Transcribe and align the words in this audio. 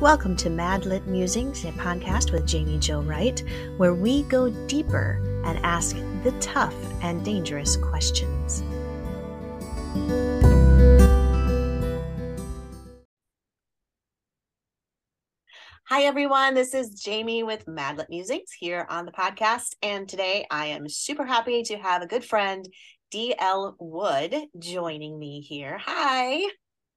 Welcome 0.00 0.34
to 0.36 0.48
Mad 0.48 0.86
Lit 0.86 1.06
Musings, 1.06 1.62
a 1.66 1.72
podcast 1.72 2.32
with 2.32 2.50
Jaime 2.50 2.78
Jo 2.78 3.02
Wright, 3.02 3.44
where 3.76 3.92
we 3.92 4.22
go 4.22 4.48
deeper 4.66 5.20
and 5.44 5.58
ask 5.58 5.94
the 6.24 6.34
tough 6.40 6.74
and 7.02 7.22
dangerous 7.22 7.76
questions. 7.76 8.62
Hi, 15.84 16.04
everyone. 16.04 16.54
This 16.54 16.72
is 16.72 16.98
Jamie 16.98 17.42
with 17.42 17.68
Mad 17.68 17.98
Lit 17.98 18.08
Musings 18.08 18.52
here 18.58 18.86
on 18.88 19.04
the 19.04 19.12
podcast. 19.12 19.76
And 19.82 20.08
today 20.08 20.46
I 20.50 20.68
am 20.68 20.88
super 20.88 21.26
happy 21.26 21.62
to 21.64 21.76
have 21.76 22.00
a 22.00 22.06
good 22.06 22.24
friend, 22.24 22.66
DL 23.12 23.74
Wood, 23.78 24.34
joining 24.58 25.18
me 25.18 25.42
here. 25.42 25.76
Hi. 25.76 26.40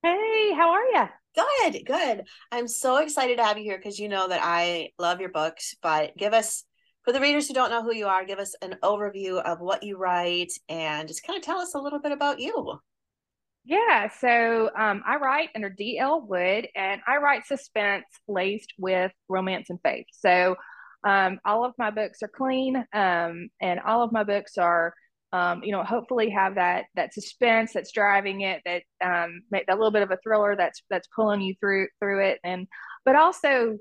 Hey, 0.02 0.54
how 0.54 0.70
are 0.70 0.86
you? 0.86 1.10
Good, 1.36 1.86
good. 1.86 2.24
I'm 2.52 2.68
so 2.68 2.98
excited 2.98 3.38
to 3.38 3.44
have 3.44 3.58
you 3.58 3.64
here 3.64 3.78
because 3.78 4.00
you 4.00 4.08
know 4.08 4.28
that 4.28 4.42
I 4.44 4.90
love 5.00 5.20
your 5.20 5.32
books, 5.32 5.76
but 5.82 6.16
give 6.16 6.34
us, 6.34 6.64
for 7.04 7.12
the 7.12 7.20
readers 7.20 7.48
who 7.48 7.56
don't 7.56 7.72
know 7.72 7.82
who 7.82 7.94
you 7.94 8.08
are, 8.08 8.26
give 8.26 8.40
us 8.40 8.56
an 8.62 8.76
overview 8.84 9.42
of 9.42 9.60
what 9.60 9.84
you 9.84 9.98
write 9.98 10.52
and 10.70 11.08
just 11.08 11.26
kind 11.26 11.38
of 11.38 11.44
tell 11.44 11.58
us 11.58 11.74
a 11.74 11.80
little 11.80 12.00
bit 12.00 12.12
about 12.12 12.40
you. 12.40 12.80
Yeah, 13.66 14.10
so 14.20 14.70
um, 14.78 15.02
I 15.06 15.16
write 15.16 15.50
under 15.56 15.70
DL 15.70 16.28
Wood 16.28 16.68
and 16.76 17.02
I 17.08 17.18
write 17.18 17.48
suspense 17.48 18.06
laced 18.28 18.74
with 18.78 19.12
romance 19.30 19.70
and 19.70 19.80
faith. 19.82 20.06
So 20.12 20.56
um, 21.04 21.40
all 21.46 21.66
of 21.66 21.74
my 21.78 21.90
books 21.90 22.22
are 22.22 22.28
clean 22.28 22.76
um, 22.94 23.50
and 23.62 23.80
all 23.80 24.04
of 24.04 24.12
my 24.12 24.24
books 24.24 24.58
are 24.58 24.94
um, 25.34 25.64
you 25.64 25.72
know, 25.72 25.84
hopefully 25.84 26.30
have 26.30 26.56
that 26.56 26.86
that 26.96 27.14
suspense 27.14 27.74
that's 27.74 27.92
driving 27.92 28.42
it, 28.42 28.62
that 28.66 28.84
um, 29.04 29.42
a 29.52 29.76
little 29.76 29.92
bit 29.92 30.04
of 30.04 30.12
a 30.12 30.20
thriller 30.24 30.56
that's 30.56 30.84
that's 30.92 31.08
pulling 31.16 31.42
you 31.42 31.56
through 31.60 31.88
through 32.00 32.24
it, 32.24 32.40
and 32.44 32.68
but 33.04 33.16
also 33.16 33.80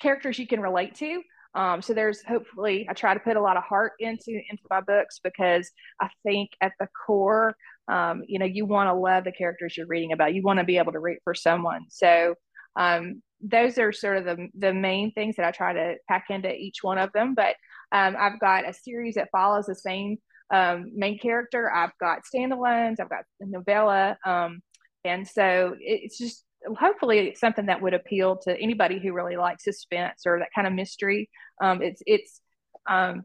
characters 0.00 0.38
you 0.38 0.46
can 0.46 0.60
relate 0.60 0.94
to. 0.94 1.20
Um, 1.56 1.82
so 1.82 1.94
there's 1.94 2.22
hopefully 2.22 2.86
I 2.88 2.94
try 2.94 3.12
to 3.12 3.20
put 3.20 3.36
a 3.36 3.42
lot 3.42 3.56
of 3.56 3.64
heart 3.64 3.92
into 3.98 4.30
into 4.30 4.62
my 4.70 4.80
books 4.80 5.20
because 5.22 5.68
I 6.00 6.08
think 6.22 6.50
at 6.60 6.72
the 6.78 6.86
core, 7.06 7.56
um, 7.88 8.22
you 8.28 8.38
know, 8.38 8.46
you 8.46 8.64
want 8.64 8.88
to 8.88 8.94
love 8.94 9.24
the 9.24 9.32
characters 9.32 9.76
you're 9.76 9.88
reading 9.88 10.12
about. 10.12 10.34
You 10.34 10.42
want 10.42 10.60
to 10.60 10.64
be 10.64 10.78
able 10.78 10.92
to 10.92 11.00
root 11.00 11.18
for 11.24 11.34
someone. 11.34 11.86
So 11.88 12.36
um, 12.76 13.20
those 13.40 13.78
are 13.78 13.92
sort 13.92 14.18
of 14.18 14.24
the 14.24 14.48
the 14.56 14.72
main 14.72 15.10
things 15.10 15.34
that 15.36 15.46
I 15.46 15.50
try 15.50 15.72
to 15.72 15.96
pack 16.08 16.26
into 16.30 16.54
each 16.54 16.84
one 16.84 16.98
of 16.98 17.12
them. 17.12 17.34
But 17.34 17.56
um, 17.90 18.14
I've 18.16 18.38
got 18.38 18.68
a 18.68 18.72
series 18.72 19.16
that 19.16 19.30
follows 19.32 19.66
the 19.66 19.74
same 19.74 20.18
um, 20.50 20.90
main 20.94 21.18
character. 21.18 21.70
I've 21.72 21.96
got 22.00 22.20
standalones. 22.34 23.00
I've 23.00 23.10
got 23.10 23.24
novella. 23.40 24.16
Um, 24.24 24.60
and 25.04 25.26
so 25.26 25.74
it's 25.80 26.18
just 26.18 26.44
hopefully 26.78 27.18
it's 27.18 27.40
something 27.40 27.66
that 27.66 27.82
would 27.82 27.94
appeal 27.94 28.36
to 28.36 28.58
anybody 28.58 28.98
who 28.98 29.12
really 29.12 29.36
likes 29.36 29.64
suspense 29.64 30.22
or 30.26 30.38
that 30.38 30.48
kind 30.54 30.66
of 30.66 30.72
mystery. 30.72 31.28
Um, 31.62 31.82
it's 31.82 32.02
it's 32.06 32.40
um, 32.88 33.24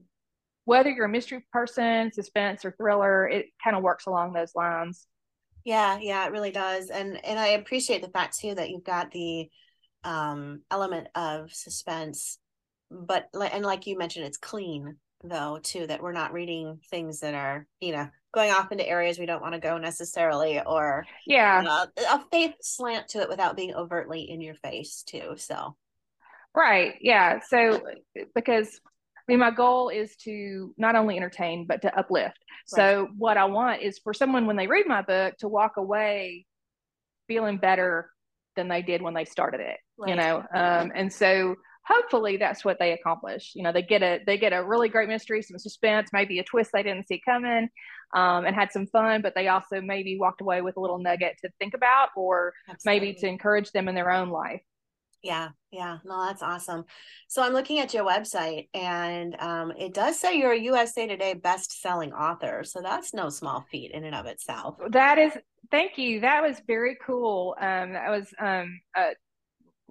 whether 0.66 0.90
you're 0.90 1.06
a 1.06 1.10
mystery 1.10 1.46
person, 1.52 2.12
suspense 2.14 2.66
or 2.66 2.72
thriller, 2.78 3.28
it 3.28 3.48
kind 3.64 3.76
of 3.76 3.84
works 3.84 4.06
along 4.08 4.34
those 4.34 4.54
lines. 4.56 5.08
Yeah, 5.66 6.00
yeah, 6.02 6.26
it 6.26 6.32
really 6.32 6.52
does. 6.52 6.90
And 6.90 7.24
and 7.26 7.40
I 7.40 7.48
appreciate 7.50 8.02
the 8.02 8.10
fact 8.10 8.40
too 8.40 8.56
that 8.56 8.70
you've 8.70 8.84
got 8.84 9.12
the 9.12 9.50
um 10.04 10.62
element 10.72 11.08
of 11.16 11.52
suspense, 11.54 12.40
but 12.90 13.30
and 13.34 13.66
like 13.66 13.88
you 13.88 13.98
mentioned, 13.98 14.26
it's 14.26 14.38
clean 14.38 14.98
though 15.24 15.60
too 15.62 15.86
that 15.88 16.02
we're 16.02 16.14
not 16.14 16.34
reading 16.34 16.80
things 16.90 17.20
that 17.20 17.34
are 17.34 17.68
you 17.80 17.92
know 17.92 18.08
going 18.34 18.52
off 18.52 18.72
into 18.72 18.88
areas 18.88 19.20
we 19.20 19.26
don't 19.26 19.42
want 19.42 19.54
to 19.54 19.60
go 19.60 19.78
necessarily 19.78 20.62
or 20.62 21.06
yeah 21.26 21.60
you 21.60 21.68
know, 21.68 21.86
a 22.12 22.24
faith 22.32 22.54
slant 22.62 23.08
to 23.08 23.20
it 23.20 23.30
without 23.30 23.58
being 23.58 23.74
overtly 23.74 24.30
in 24.30 24.40
your 24.40 24.56
face 24.56 25.04
too 25.04 25.34
so 25.36 25.76
right 26.56 26.96
yeah 27.02 27.40
so 27.48 27.82
because 28.34 28.80
I 29.30 29.32
mean, 29.32 29.42
my 29.42 29.52
goal 29.52 29.90
is 29.90 30.16
to 30.24 30.74
not 30.76 30.96
only 30.96 31.16
entertain 31.16 31.68
but 31.68 31.84
to 31.84 31.96
uplift. 31.96 32.44
Right. 32.74 32.80
So, 32.80 33.10
what 33.16 33.38
I 33.38 33.46
want 33.46 33.84
is 33.84 34.00
for 34.00 34.12
someone 34.12 34.48
when 34.48 34.56
they 34.56 34.66
read 34.66 34.88
my 34.88 35.04
book 35.04 35.38
to 35.38 35.48
walk 35.48 35.78
away 35.78 36.48
feeling 37.28 37.58
better 37.58 38.10
than 38.56 38.68
they 38.68 38.82
did 38.82 39.04
when 39.04 39.14
they 39.14 39.26
started 39.26 39.62
it. 39.62 39.78
Right. 40.00 40.10
You 40.10 40.16
know, 40.16 40.38
um, 40.52 40.92
and 40.96 41.14
so 41.14 41.54
hopefully 41.90 42.38
that's 42.38 42.64
what 42.64 42.78
they 42.80 42.94
accomplish. 42.94 43.54
You 43.56 43.64
know 43.64 43.72
they 43.72 43.82
get 43.82 44.04
a 44.04 44.20
they 44.26 44.38
get 44.38 44.54
a 44.54 44.64
really 44.64 44.90
great 44.90 45.10
mystery 45.10 45.42
some 45.42 45.58
suspense 45.58 46.10
maybe 46.14 46.40
a 46.40 46.44
twist 46.44 46.72
they 46.74 46.84
didn't 46.84 47.08
see 47.08 47.22
coming 47.24 47.70
um, 48.14 48.46
and 48.46 48.56
had 48.56 48.72
some 48.72 48.88
fun 48.88 49.22
but 49.22 49.34
they 49.36 49.48
also 49.48 49.82
maybe 49.82 50.18
walked 50.20 50.42
away 50.42 50.62
with 50.62 50.78
a 50.78 50.80
little 50.80 51.00
nugget 51.00 51.38
to 51.42 51.50
think 51.60 51.74
about 51.74 52.10
or 52.16 52.54
Absolutely. 52.70 53.00
maybe 53.08 53.20
to 53.20 53.28
encourage 53.28 53.72
them 53.72 53.88
in 53.88 53.96
their 53.96 54.12
own 54.12 54.30
life. 54.30 54.62
Yeah 55.24 55.50
yeah. 55.72 55.98
No 56.06 56.26
that's 56.26 56.42
awesome. 56.44 56.86
So 57.28 57.42
i'm 57.42 57.54
looking 57.54 57.80
at 57.80 57.94
your 57.94 58.06
website 58.06 58.70
and 58.74 59.36
um, 59.40 59.72
it 59.78 59.94
does 59.94 60.20
say 60.20 60.38
you're 60.38 60.54
a 60.54 60.60
usa 60.60 61.08
today 61.08 61.34
best 61.34 61.82
selling 61.82 62.14
author. 62.14 62.64
So 62.64 62.82
that's 62.82 63.14
no 63.14 63.30
small 63.30 63.66
feat 63.72 63.92
in 63.92 64.04
and 64.04 64.16
of 64.16 64.28
itself. 64.28 64.78
That 64.92 65.18
is 65.18 65.34
thank 65.72 65.98
you. 65.98 66.22
That 66.22 66.42
was 66.44 66.62
very 66.68 66.98
cool. 67.06 67.56
Um, 67.60 67.94
that 67.94 68.10
was 68.10 68.28
um, 68.40 68.80
uh, 68.96 69.12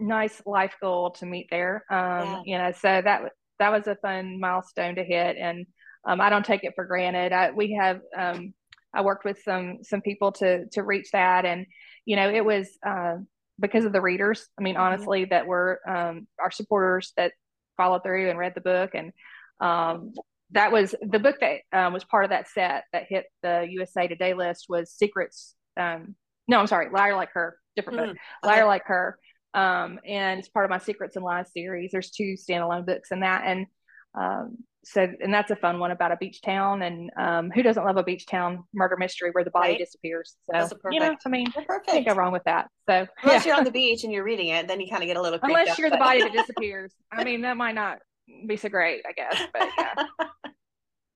nice 0.00 0.40
life 0.46 0.74
goal 0.80 1.10
to 1.12 1.26
meet 1.26 1.48
there. 1.50 1.84
Um, 1.90 1.98
yeah. 1.98 2.42
You 2.44 2.58
know, 2.58 2.72
so 2.72 3.00
that 3.02 3.22
that 3.58 3.72
was 3.72 3.86
a 3.86 3.96
fun 3.96 4.40
milestone 4.40 4.94
to 4.96 5.04
hit, 5.04 5.36
and 5.36 5.66
um, 6.06 6.20
I 6.20 6.30
don't 6.30 6.44
take 6.44 6.64
it 6.64 6.74
for 6.74 6.84
granted. 6.84 7.32
I, 7.32 7.50
we 7.50 7.72
have 7.80 8.00
um, 8.16 8.54
I 8.94 9.02
worked 9.02 9.24
with 9.24 9.42
some 9.44 9.78
some 9.82 10.00
people 10.00 10.32
to 10.32 10.66
to 10.72 10.82
reach 10.82 11.10
that, 11.12 11.44
and 11.44 11.66
you 12.04 12.16
know, 12.16 12.30
it 12.30 12.44
was 12.44 12.68
uh, 12.86 13.16
because 13.60 13.84
of 13.84 13.92
the 13.92 14.00
readers. 14.00 14.46
I 14.58 14.62
mean, 14.62 14.74
mm-hmm. 14.74 14.82
honestly, 14.82 15.24
that 15.26 15.46
were 15.46 15.80
um, 15.86 16.26
our 16.40 16.50
supporters 16.50 17.12
that 17.16 17.32
followed 17.76 18.02
through 18.02 18.30
and 18.30 18.38
read 18.38 18.54
the 18.54 18.60
book, 18.60 18.90
and 18.94 19.12
um, 19.60 20.12
that 20.52 20.72
was 20.72 20.94
the 21.02 21.18
book 21.18 21.36
that 21.40 21.60
um, 21.72 21.92
was 21.92 22.04
part 22.04 22.24
of 22.24 22.30
that 22.30 22.48
set 22.48 22.84
that 22.92 23.06
hit 23.08 23.26
the 23.42 23.66
USA 23.70 24.08
Today 24.08 24.34
list 24.34 24.66
was 24.68 24.90
Secrets. 24.90 25.54
Um, 25.76 26.14
no, 26.46 26.58
I'm 26.58 26.66
sorry, 26.66 26.88
Liar 26.90 27.14
Like 27.14 27.32
Her, 27.32 27.58
different 27.76 27.98
mm, 27.98 28.06
book, 28.08 28.16
Liar 28.42 28.66
Like 28.66 28.86
Her, 28.86 29.18
um, 29.58 29.98
and 30.06 30.38
it's 30.38 30.48
part 30.48 30.64
of 30.64 30.70
my 30.70 30.78
Secrets 30.78 31.16
and 31.16 31.24
Lies 31.24 31.50
series. 31.52 31.90
There's 31.90 32.10
two 32.10 32.34
standalone 32.34 32.86
books 32.86 33.10
in 33.10 33.20
that, 33.20 33.42
and 33.44 33.66
um, 34.14 34.58
so 34.84 35.08
and 35.20 35.34
that's 35.34 35.50
a 35.50 35.56
fun 35.56 35.78
one 35.80 35.90
about 35.90 36.12
a 36.12 36.16
beach 36.16 36.40
town. 36.42 36.82
And 36.82 37.10
um, 37.18 37.50
who 37.50 37.62
doesn't 37.62 37.84
love 37.84 37.96
a 37.96 38.02
beach 38.02 38.26
town 38.26 38.64
murder 38.72 38.96
mystery 38.96 39.30
where 39.32 39.44
the 39.44 39.50
body 39.50 39.70
right. 39.70 39.78
disappears? 39.78 40.36
So 40.52 40.68
you 40.90 41.00
know, 41.00 41.16
I 41.24 41.28
mean, 41.28 41.50
perfect. 41.52 41.88
can't 41.88 42.06
go 42.06 42.14
wrong 42.14 42.32
with 42.32 42.44
that. 42.44 42.68
So 42.88 43.06
unless 43.22 43.44
yeah. 43.44 43.48
you're 43.48 43.56
on 43.58 43.64
the 43.64 43.70
beach 43.70 44.04
and 44.04 44.12
you're 44.12 44.24
reading 44.24 44.48
it, 44.48 44.68
then 44.68 44.80
you 44.80 44.88
kind 44.88 45.02
of 45.02 45.08
get 45.08 45.16
a 45.16 45.22
little. 45.22 45.38
Unless 45.42 45.70
up, 45.70 45.78
you're 45.78 45.90
but... 45.90 45.96
the 45.96 46.04
body 46.04 46.20
that 46.20 46.32
disappears. 46.32 46.92
I 47.12 47.24
mean, 47.24 47.42
that 47.42 47.56
might 47.56 47.74
not 47.74 47.98
be 48.46 48.56
so 48.56 48.68
great, 48.68 49.02
I 49.08 49.12
guess. 49.12 49.42
But 49.52 49.68
yeah. 49.76 50.04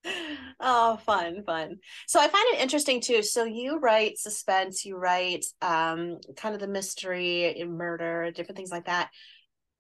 oh 0.61 0.97
fun 1.05 1.43
fun 1.45 1.77
so 2.07 2.21
i 2.21 2.29
find 2.29 2.45
it 2.55 2.61
interesting 2.61 3.01
too 3.01 3.23
so 3.23 3.45
you 3.45 3.79
write 3.79 4.19
suspense 4.19 4.85
you 4.85 4.97
write 4.97 5.45
um 5.61 6.19
kind 6.37 6.55
of 6.55 6.61
the 6.61 6.69
mystery 6.69 7.63
murder 7.67 8.31
different 8.33 8.57
things 8.57 8.71
like 8.71 8.87
that 8.87 9.11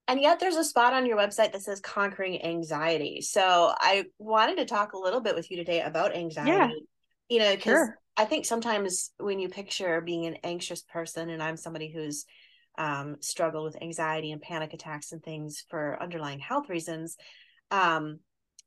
and 0.08 0.20
yet 0.20 0.40
there's 0.40 0.56
a 0.56 0.64
spot 0.64 0.92
on 0.92 1.06
your 1.06 1.16
website 1.16 1.52
that 1.52 1.62
says 1.62 1.80
conquering 1.80 2.42
anxiety 2.44 3.20
so 3.20 3.72
i 3.78 4.04
wanted 4.18 4.56
to 4.56 4.64
talk 4.64 4.92
a 4.92 4.98
little 4.98 5.20
bit 5.20 5.34
with 5.34 5.50
you 5.50 5.56
today 5.56 5.80
about 5.80 6.14
anxiety 6.14 6.50
yeah. 6.50 6.70
you 7.28 7.38
know 7.38 7.54
because 7.54 7.64
sure. 7.64 7.98
i 8.16 8.24
think 8.24 8.44
sometimes 8.44 9.10
when 9.18 9.38
you 9.38 9.48
picture 9.48 10.00
being 10.00 10.26
an 10.26 10.36
anxious 10.44 10.82
person 10.82 11.30
and 11.30 11.42
i'm 11.42 11.56
somebody 11.56 11.90
who's 11.90 12.24
um 12.78 13.16
struggled 13.20 13.64
with 13.64 13.82
anxiety 13.82 14.32
and 14.32 14.40
panic 14.40 14.72
attacks 14.72 15.12
and 15.12 15.22
things 15.22 15.64
for 15.68 16.00
underlying 16.00 16.38
health 16.38 16.68
reasons 16.68 17.16
um 17.70 18.18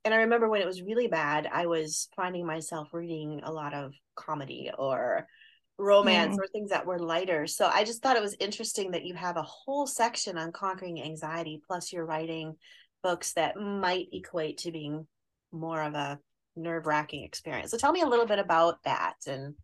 and 0.05 0.13
I 0.13 0.17
remember 0.17 0.47
when 0.47 0.61
it 0.61 0.67
was 0.67 0.83
really 0.83 1.07
bad, 1.07 1.49
I 1.51 1.65
was 1.65 2.07
finding 2.15 2.45
myself 2.45 2.89
reading 2.93 3.41
a 3.43 3.51
lot 3.51 3.73
of 3.73 3.93
comedy 4.15 4.71
or 4.77 5.27
romance 5.77 6.37
or 6.37 6.47
things 6.47 6.69
that 6.69 6.85
were 6.85 6.99
lighter. 6.99 7.47
So 7.47 7.65
I 7.67 7.83
just 7.83 8.01
thought 8.01 8.15
it 8.15 8.21
was 8.21 8.37
interesting 8.39 8.91
that 8.91 9.03
you 9.03 9.15
have 9.15 9.35
a 9.35 9.41
whole 9.41 9.87
section 9.87 10.37
on 10.37 10.51
conquering 10.51 11.01
anxiety, 11.01 11.59
plus 11.67 11.91
you're 11.91 12.05
writing 12.05 12.55
books 13.03 13.33
that 13.33 13.57
might 13.57 14.07
equate 14.13 14.59
to 14.59 14.71
being 14.71 15.07
more 15.51 15.81
of 15.81 15.95
a 15.95 16.19
nerve 16.55 16.85
wracking 16.85 17.23
experience. 17.23 17.71
So 17.71 17.77
tell 17.77 17.91
me 17.91 18.01
a 18.01 18.07
little 18.07 18.25
bit 18.25 18.39
about 18.39 18.83
that 18.83 19.15
and 19.27 19.55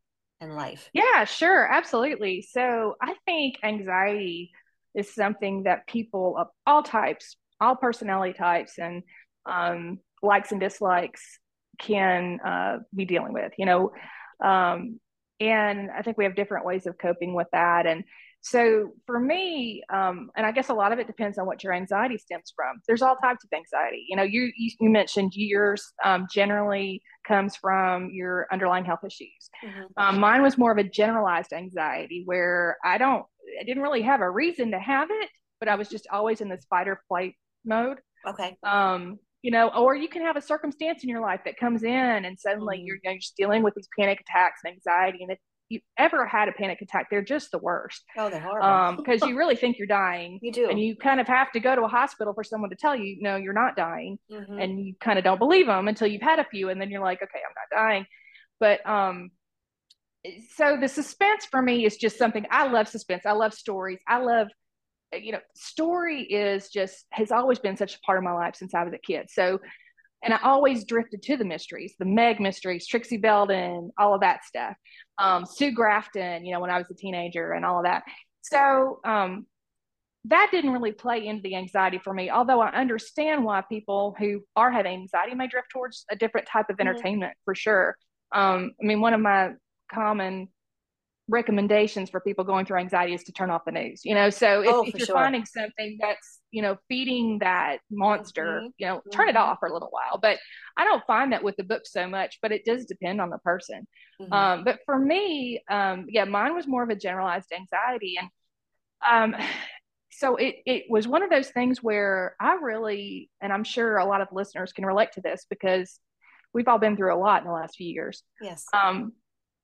and 0.42 0.56
life. 0.56 0.90
Yeah, 0.92 1.24
sure, 1.26 1.72
absolutely. 1.72 2.42
So 2.42 2.96
I 3.00 3.14
think 3.26 3.58
anxiety 3.64 4.52
is 4.96 5.14
something 5.14 5.64
that 5.64 5.86
people 5.88 6.36
of 6.36 6.48
all 6.66 6.82
types, 6.82 7.38
all 7.62 7.76
personality 7.76 8.34
types, 8.34 8.80
and 8.80 9.04
um, 9.46 10.00
likes 10.22 10.52
and 10.52 10.62
dislikes 10.62 11.40
can 11.80 12.40
uh, 12.46 12.78
be 12.96 13.06
dealing 13.06 13.34
with, 13.34 13.52
you 13.58 13.66
know. 13.66 13.92
Um, 14.44 15.00
and 15.40 15.90
I 15.92 16.02
think 16.02 16.18
we 16.18 16.26
have 16.26 16.36
different 16.36 16.66
ways 16.66 16.86
of 16.86 16.98
coping 16.98 17.34
with 17.34 17.48
that. 17.52 17.88
And 17.88 18.04
so 18.42 18.92
for 19.06 19.20
me, 19.20 19.84
um, 19.94 20.32
and 20.36 20.46
I 20.46 20.52
guess 20.52 20.70
a 20.70 20.74
lot 20.74 20.92
of 20.92 21.00
it 21.00 21.08
depends 21.08 21.38
on 21.38 21.46
what 21.46 21.64
your 21.64 21.74
anxiety 21.74 22.18
stems 22.18 22.52
from. 22.56 22.82
There's 22.88 23.04
all 23.04 23.16
types 23.16 23.44
of 23.44 23.50
anxiety. 23.56 24.06
You 24.10 24.16
know, 24.16 24.24
you 24.24 24.52
you, 24.56 24.72
you 24.80 24.90
mentioned 24.90 25.34
yours 25.36 25.94
um, 26.04 26.28
generally 26.32 27.02
comes 27.28 27.56
from 27.56 28.10
your 28.12 28.48
underlying 28.52 28.86
health 28.86 29.04
issues. 29.06 29.50
Mm-hmm. 29.64 29.84
Um, 29.98 30.20
mine 30.20 30.42
was 30.42 30.58
more 30.58 30.72
of 30.72 30.80
a 30.80 30.84
generalized 30.84 31.54
anxiety 31.54 32.24
where 32.26 32.78
I 32.84 32.98
don't, 32.98 33.26
I 33.60 33.64
didn't 33.64 33.84
really 33.84 34.02
have 34.02 34.22
a 34.22 34.30
reason 34.30 34.72
to 34.72 34.80
have 34.80 35.10
it, 35.12 35.30
but 35.60 35.70
I 35.70 35.76
was 35.76 35.88
just 35.88 36.08
always 36.12 36.42
in 36.42 36.50
this 36.50 36.66
fight 36.68 36.88
or 36.88 37.00
flight 37.08 37.36
mode. 37.64 38.00
Okay. 38.28 38.58
Um, 38.64 39.20
you 39.42 39.52
know, 39.52 39.70
or 39.70 39.96
you 39.96 40.08
can 40.08 40.22
have 40.22 40.36
a 40.36 40.42
circumstance 40.42 41.04
in 41.04 41.10
your 41.10 41.22
life 41.22 41.42
that 41.46 41.58
comes 41.58 41.84
in 41.84 41.90
and 41.92 42.40
suddenly 42.40 42.78
mm-hmm. 42.78 42.86
you're, 42.86 42.98
you're 43.04 43.16
just 43.16 43.36
dealing 43.36 43.64
with 43.64 43.74
these 43.76 43.88
panic 43.98 44.22
attacks 44.22 44.62
and 44.64 44.74
anxiety. 44.74 45.20
And 45.24 45.32
if 45.32 45.40
you 45.70 45.80
ever 45.98 46.26
had 46.26 46.48
a 46.48 46.52
panic 46.52 46.82
attack, 46.82 47.08
they're 47.10 47.24
just 47.24 47.50
the 47.52 47.58
worst. 47.58 48.04
Oh, 48.18 48.30
they're 48.30 48.40
horrible. 48.40 48.68
Um, 48.68 48.98
because 48.98 49.22
you 49.24 49.38
really 49.38 49.56
think 49.56 49.80
you're 49.80 49.88
dying. 49.88 50.40
You 50.42 50.52
do. 50.52 50.70
And 50.70 50.80
you 50.80 50.96
kind 50.96 51.20
of 51.20 51.28
have 51.28 51.52
to 51.54 51.60
go 51.60 51.76
to 51.76 51.84
a 51.84 51.88
hospital 51.88 52.34
for 52.34 52.44
someone 52.44 52.70
to 52.70 52.76
tell 52.76 52.96
you, 52.96 53.18
no, 53.20 53.36
you're 53.38 53.54
not 53.54 53.76
dying. 53.76 54.20
Mm-hmm. 54.32 54.60
And 54.60 54.86
you 54.86 54.94
kind 55.00 55.18
of 55.18 55.24
don't 55.24 55.40
believe 55.40 55.68
them 55.68 55.88
until 55.88 56.08
you've 56.08 56.22
had 56.22 56.40
a 56.40 56.46
few. 56.46 56.70
And 56.70 56.80
then 56.80 56.92
you're 56.92 57.02
like, 57.02 57.24
okay, 57.24 57.40
I'm 57.40 57.56
not 57.56 57.84
dying. 57.84 58.06
But, 58.60 58.88
um, 58.88 59.32
so 60.56 60.78
the 60.80 60.88
suspense 60.88 61.48
for 61.50 61.62
me 61.64 61.84
is 61.84 61.98
just 61.98 62.20
something 62.20 62.46
I 62.52 62.68
love 62.68 62.88
suspense. 62.88 63.26
I 63.26 63.32
love 63.32 63.56
stories. 63.56 63.98
I 64.08 64.20
love 64.20 64.50
you 65.14 65.32
know, 65.32 65.40
story 65.56 66.24
is 66.24 66.70
just 66.70 67.06
has 67.12 67.32
always 67.32 67.60
been 67.60 67.78
such 67.78 67.96
a 67.96 68.00
part 68.02 68.18
of 68.18 68.24
my 68.24 68.34
life 68.34 68.56
since 68.56 68.74
I 68.74 68.84
was 68.84 68.94
a 68.94 68.98
kid. 68.98 69.30
So, 69.30 69.60
and 70.24 70.34
I 70.34 70.40
always 70.44 70.86
drifted 70.86 71.22
to 71.24 71.38
the 71.38 71.46
mysteries, 71.46 71.96
the 71.98 72.06
Meg 72.06 72.40
mysteries, 72.40 72.88
Trixie 72.88 73.18
Belden, 73.18 73.92
all 73.98 74.14
of 74.14 74.22
that 74.22 74.46
stuff. 74.46 74.76
Um, 75.18 75.46
Sue 75.46 75.72
Grafton, 75.72 76.46
you 76.46 76.54
know, 76.54 76.60
when 76.60 76.70
I 76.70 76.78
was 76.78 76.90
a 76.92 76.96
teenager 76.96 77.54
and 77.54 77.66
all 77.66 77.80
of 77.80 77.86
that. 77.86 78.04
So 78.42 79.00
um, 79.04 79.46
that 80.26 80.50
didn't 80.52 80.72
really 80.72 80.92
play 80.92 81.26
into 81.26 81.42
the 81.42 81.56
anxiety 81.56 82.00
for 82.04 82.14
me, 82.14 82.30
although 82.30 82.62
I 82.62 82.72
understand 82.72 83.44
why 83.44 83.64
people 83.68 84.16
who 84.20 84.44
are 84.56 84.72
having 84.72 84.94
anxiety 84.94 85.36
may 85.36 85.48
drift 85.48 85.70
towards 85.72 86.06
a 86.12 86.16
different 86.16 86.48
type 86.48 86.70
of 86.70 86.78
mm-hmm. 86.78 86.88
entertainment 86.88 87.32
mm-hmm. 87.32 87.46
for 87.46 87.56
sure. 87.56 87.96
Um, 88.34 88.72
I 88.82 88.86
mean, 88.86 89.02
one 89.02 89.14
of 89.14 89.22
my 89.22 89.52
common 89.92 90.50
recommendations 91.28 92.10
for 92.10 92.20
people 92.20 92.44
going 92.44 92.66
through 92.66 92.80
anxiety 92.80 93.14
is 93.14 93.24
to 93.24 93.32
turn 93.32 93.50
off 93.50 93.64
the 93.66 93.72
news 93.72 94.02
you 94.04 94.16
know 94.16 94.30
so 94.30 94.62
if, 94.62 94.70
oh, 94.70 94.84
if 94.84 94.94
you're 94.96 95.06
sure. 95.06 95.16
finding 95.16 95.46
something 95.46 95.98
that's 96.02 96.40
you 96.52 96.62
know 96.62 96.76
feeding 96.90 97.40
that 97.40 97.78
monster 97.90 98.60
mm-hmm. 98.60 98.68
you 98.78 98.88
know 98.88 98.98
mm-hmm. 98.98 99.10
turn 99.12 99.30
it 99.30 99.36
mm-hmm. 99.36 99.52
off 99.52 99.60
for 99.60 99.68
a 99.68 99.74
little 99.74 99.90
while 99.92 100.20
but 100.22 100.38
i 100.78 100.84
don't 100.84 101.06
find 101.06 101.32
that 101.32 101.44
with 101.44 101.56
the 101.58 101.64
book 101.64 101.84
so 101.86 102.08
much 102.08 102.40
but 102.42 102.52
it 102.52 102.66
does 102.66 102.86
depend 102.86 103.22
on 103.22 103.30
the 103.30 103.38
person 103.40 103.88
mm-hmm. 104.20 104.34
um, 104.34 104.64
but 104.64 104.80
for 104.86 104.98
me 104.98 105.62
um, 105.70 106.06
yeah 106.10 106.26
mine 106.26 106.56
was 106.56 106.68
more 106.68 106.84
of 106.84 106.90
a 106.90 106.96
generalized 106.96 107.52
anxiety 107.56 108.16
and 108.20 108.30
um, 109.10 109.42
so 110.12 110.36
it, 110.36 110.56
it 110.66 110.84
was 110.90 111.08
one 111.08 111.24
of 111.24 111.30
those 111.30 111.50
things 111.50 111.82
where 111.82 112.36
i 112.42 112.54
really 112.56 113.30
and 113.42 113.54
i'm 113.54 113.64
sure 113.64 113.98
a 113.98 114.06
lot 114.06 114.22
of 114.22 114.28
listeners 114.32 114.74
can 114.74 114.86
relate 114.86 115.12
to 115.14 115.22
this 115.22 115.46
because 115.50 116.00
we've 116.54 116.68
all 116.68 116.80
been 116.80 116.98
through 116.98 117.14
a 117.14 117.16
lot 117.16 117.42
in 117.42 117.48
the 117.48 117.54
last 117.54 117.76
few 117.76 117.88
years 117.88 118.24
yes 118.42 118.66
um, 118.74 119.14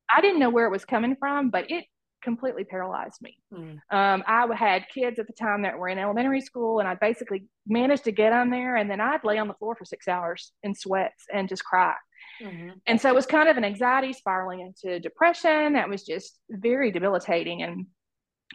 I 0.09 0.21
didn't 0.21 0.39
know 0.39 0.50
where 0.50 0.65
it 0.65 0.71
was 0.71 0.86
coming 0.86 1.15
from, 1.19 1.50
but 1.50 1.69
it 1.69 1.86
completely 2.24 2.63
paralyzed 2.63 3.21
me. 3.21 3.38
Mm. 3.54 3.77
Um, 3.92 4.24
I 4.27 4.48
had 4.56 4.86
kids 4.94 5.19
at 5.19 5.27
the 5.27 5.33
time 5.33 5.62
that 5.62 5.77
were 5.77 5.88
in 5.88 5.98
elementary 5.98 6.42
school, 6.42 6.80
and 6.80 6.88
I 6.88 6.95
basically 6.95 7.45
managed 7.65 8.06
to 8.06 8.12
get 8.12 8.33
on 8.33 8.50
there, 8.50 8.75
and 8.75 8.89
then 8.89 9.01
I'd 9.01 9.24
lay 9.24 9.38
on 9.38 9.48
the 9.48 9.54
floor 9.54 9.75
for 9.75 9.86
six 9.86 10.07
hours 10.07 10.51
in 10.63 10.74
sweats 10.74 11.25
and 11.33 11.48
just 11.48 11.63
cry. 11.63 11.94
Mm-hmm. 12.42 12.69
And 12.86 13.00
so 13.00 13.09
it 13.09 13.15
was 13.15 13.25
kind 13.25 13.50
of 13.50 13.57
an 13.57 13.65
anxiety 13.65 14.13
spiraling 14.13 14.62
into 14.62 15.00
depression 15.00 15.74
that 15.74 15.89
was 15.89 16.04
just 16.04 16.39
very 16.50 16.92
debilitating. 16.92 17.63
And 17.63 17.88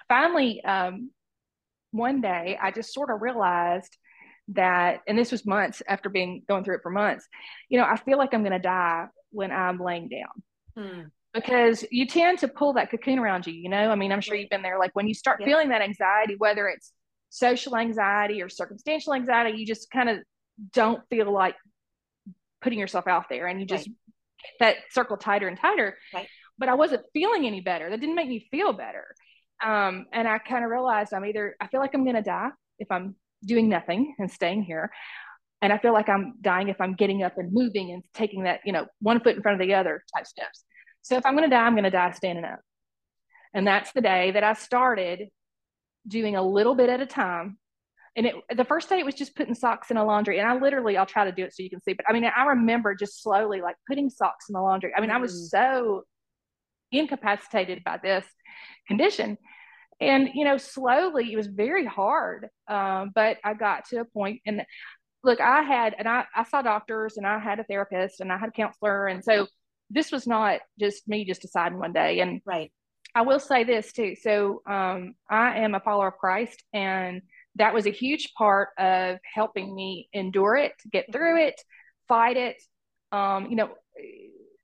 finally, 0.08 0.62
um, 0.64 1.10
one 1.92 2.20
day, 2.20 2.58
I 2.60 2.70
just 2.70 2.92
sort 2.92 3.10
of 3.10 3.22
realized 3.22 3.96
that, 4.48 5.00
and 5.06 5.18
this 5.18 5.32
was 5.32 5.46
months 5.46 5.82
after 5.88 6.08
being 6.08 6.42
going 6.48 6.64
through 6.64 6.76
it 6.76 6.82
for 6.82 6.90
months, 6.90 7.26
you 7.68 7.78
know, 7.78 7.84
I 7.84 7.96
feel 7.96 8.18
like 8.18 8.34
I'm 8.34 8.42
going 8.42 8.52
to 8.52 8.58
die 8.58 9.06
when 9.30 9.50
I'm 9.50 9.78
laying 9.78 10.08
down. 10.08 10.42
Mm 10.78 11.10
because 11.34 11.84
you 11.90 12.06
tend 12.06 12.38
to 12.38 12.48
pull 12.48 12.74
that 12.74 12.90
cocoon 12.90 13.18
around 13.18 13.46
you 13.46 13.52
you 13.52 13.68
know? 13.68 13.90
I 13.90 13.94
mean 13.94 14.12
i'm 14.12 14.20
sure 14.20 14.36
you've 14.36 14.50
been 14.50 14.62
there 14.62 14.78
like 14.78 14.94
when 14.94 15.06
you 15.06 15.14
start 15.14 15.42
feeling 15.44 15.70
that 15.70 15.82
anxiety 15.82 16.34
whether 16.36 16.68
it's 16.68 16.92
social 17.30 17.76
anxiety 17.76 18.42
or 18.42 18.48
circumstantial 18.48 19.14
anxiety 19.14 19.58
you 19.58 19.66
just 19.66 19.90
kind 19.90 20.08
of 20.08 20.18
don't 20.72 21.02
feel 21.08 21.32
like 21.32 21.56
putting 22.60 22.78
yourself 22.78 23.06
out 23.06 23.24
there 23.28 23.46
and 23.46 23.60
you 23.60 23.66
just 23.66 23.88
right. 23.88 23.96
that 24.60 24.76
circle 24.90 25.16
tighter 25.16 25.48
and 25.48 25.58
tighter. 25.58 25.96
Right. 26.14 26.28
but 26.58 26.68
i 26.68 26.74
wasn't 26.74 27.02
feeling 27.12 27.46
any 27.46 27.60
better. 27.60 27.90
That 27.90 28.00
didn't 28.00 28.14
make 28.14 28.28
me 28.28 28.46
feel 28.50 28.72
better. 28.72 29.06
Um, 29.64 30.06
and 30.12 30.26
i 30.28 30.38
kind 30.38 30.64
of 30.64 30.70
realized 30.70 31.14
i'm 31.14 31.24
either 31.24 31.56
i 31.60 31.66
feel 31.68 31.80
like 31.80 31.94
i'm 31.94 32.04
going 32.04 32.16
to 32.16 32.22
die 32.22 32.50
if 32.78 32.90
i'm 32.90 33.14
doing 33.44 33.68
nothing 33.68 34.14
and 34.18 34.30
staying 34.30 34.62
here 34.62 34.90
and 35.62 35.72
i 35.72 35.78
feel 35.78 35.92
like 35.92 36.08
i'm 36.08 36.34
dying 36.40 36.68
if 36.68 36.80
i'm 36.80 36.94
getting 36.94 37.22
up 37.22 37.38
and 37.38 37.52
moving 37.52 37.92
and 37.92 38.02
taking 38.12 38.44
that 38.44 38.60
you 38.64 38.72
know 38.72 38.86
one 39.00 39.20
foot 39.20 39.36
in 39.36 39.42
front 39.42 39.60
of 39.60 39.66
the 39.66 39.74
other 39.74 40.02
type 40.16 40.26
steps 40.26 40.64
so 41.02 41.16
if 41.16 41.26
I'm 41.26 41.36
going 41.36 41.48
to 41.48 41.54
die, 41.54 41.62
I'm 41.62 41.74
going 41.74 41.84
to 41.84 41.90
die 41.90 42.12
standing 42.12 42.44
up. 42.44 42.60
And 43.54 43.66
that's 43.66 43.92
the 43.92 44.00
day 44.00 44.30
that 44.30 44.44
I 44.44 44.54
started 44.54 45.28
doing 46.06 46.36
a 46.36 46.42
little 46.42 46.74
bit 46.74 46.88
at 46.88 47.00
a 47.00 47.06
time. 47.06 47.58
And 48.16 48.26
it, 48.26 48.34
the 48.56 48.64
first 48.64 48.88
day 48.88 48.98
it 48.98 49.06
was 49.06 49.14
just 49.14 49.34
putting 49.36 49.54
socks 49.54 49.90
in 49.90 49.96
a 49.96 50.04
laundry. 50.04 50.38
And 50.38 50.48
I 50.48 50.58
literally, 50.58 50.96
I'll 50.96 51.06
try 51.06 51.24
to 51.24 51.32
do 51.32 51.44
it 51.44 51.54
so 51.54 51.62
you 51.62 51.70
can 51.70 51.82
see. 51.82 51.92
But 51.92 52.06
I 52.08 52.12
mean, 52.12 52.24
I 52.24 52.44
remember 52.44 52.94
just 52.94 53.22
slowly 53.22 53.60
like 53.60 53.76
putting 53.88 54.10
socks 54.10 54.46
in 54.48 54.54
the 54.54 54.60
laundry. 54.60 54.92
I 54.96 55.00
mean. 55.00 55.10
I 55.10 55.18
was 55.18 55.32
mm. 55.32 55.48
so 55.48 56.04
incapacitated 56.90 57.82
by 57.84 57.98
this 58.02 58.26
condition. 58.86 59.38
And, 60.00 60.30
you 60.34 60.44
know, 60.44 60.56
slowly 60.56 61.32
it 61.32 61.36
was 61.36 61.46
very 61.46 61.86
hard. 61.86 62.48
Um, 62.68 63.12
but 63.14 63.38
I 63.44 63.54
got 63.54 63.86
to 63.88 64.00
a 64.00 64.04
point 64.04 64.40
and 64.46 64.62
look, 65.24 65.40
I 65.40 65.62
had, 65.62 65.94
and 65.98 66.08
I, 66.08 66.24
I 66.34 66.44
saw 66.44 66.62
doctors 66.62 67.16
and 67.16 67.26
I 67.26 67.38
had 67.38 67.60
a 67.60 67.64
therapist 67.64 68.20
and 68.20 68.32
I 68.32 68.38
had 68.38 68.48
a 68.48 68.52
counselor. 68.52 69.06
And 69.06 69.22
so 69.22 69.46
this 69.92 70.10
was 70.10 70.26
not 70.26 70.60
just 70.80 71.06
me 71.06 71.24
just 71.24 71.42
deciding 71.42 71.78
one 71.78 71.92
day. 71.92 72.20
And 72.20 72.40
right. 72.44 72.72
I 73.14 73.22
will 73.22 73.40
say 73.40 73.64
this 73.64 73.92
too. 73.92 74.14
So 74.20 74.62
um, 74.66 75.14
I 75.28 75.58
am 75.58 75.74
a 75.74 75.80
follower 75.80 76.08
of 76.08 76.18
Christ, 76.18 76.62
and 76.72 77.20
that 77.56 77.74
was 77.74 77.86
a 77.86 77.90
huge 77.90 78.32
part 78.34 78.70
of 78.78 79.18
helping 79.34 79.74
me 79.74 80.08
endure 80.14 80.56
it, 80.56 80.72
get 80.90 81.12
through 81.12 81.46
it, 81.46 81.60
fight 82.08 82.38
it. 82.38 82.56
Um, 83.12 83.48
you 83.50 83.56
know, 83.56 83.70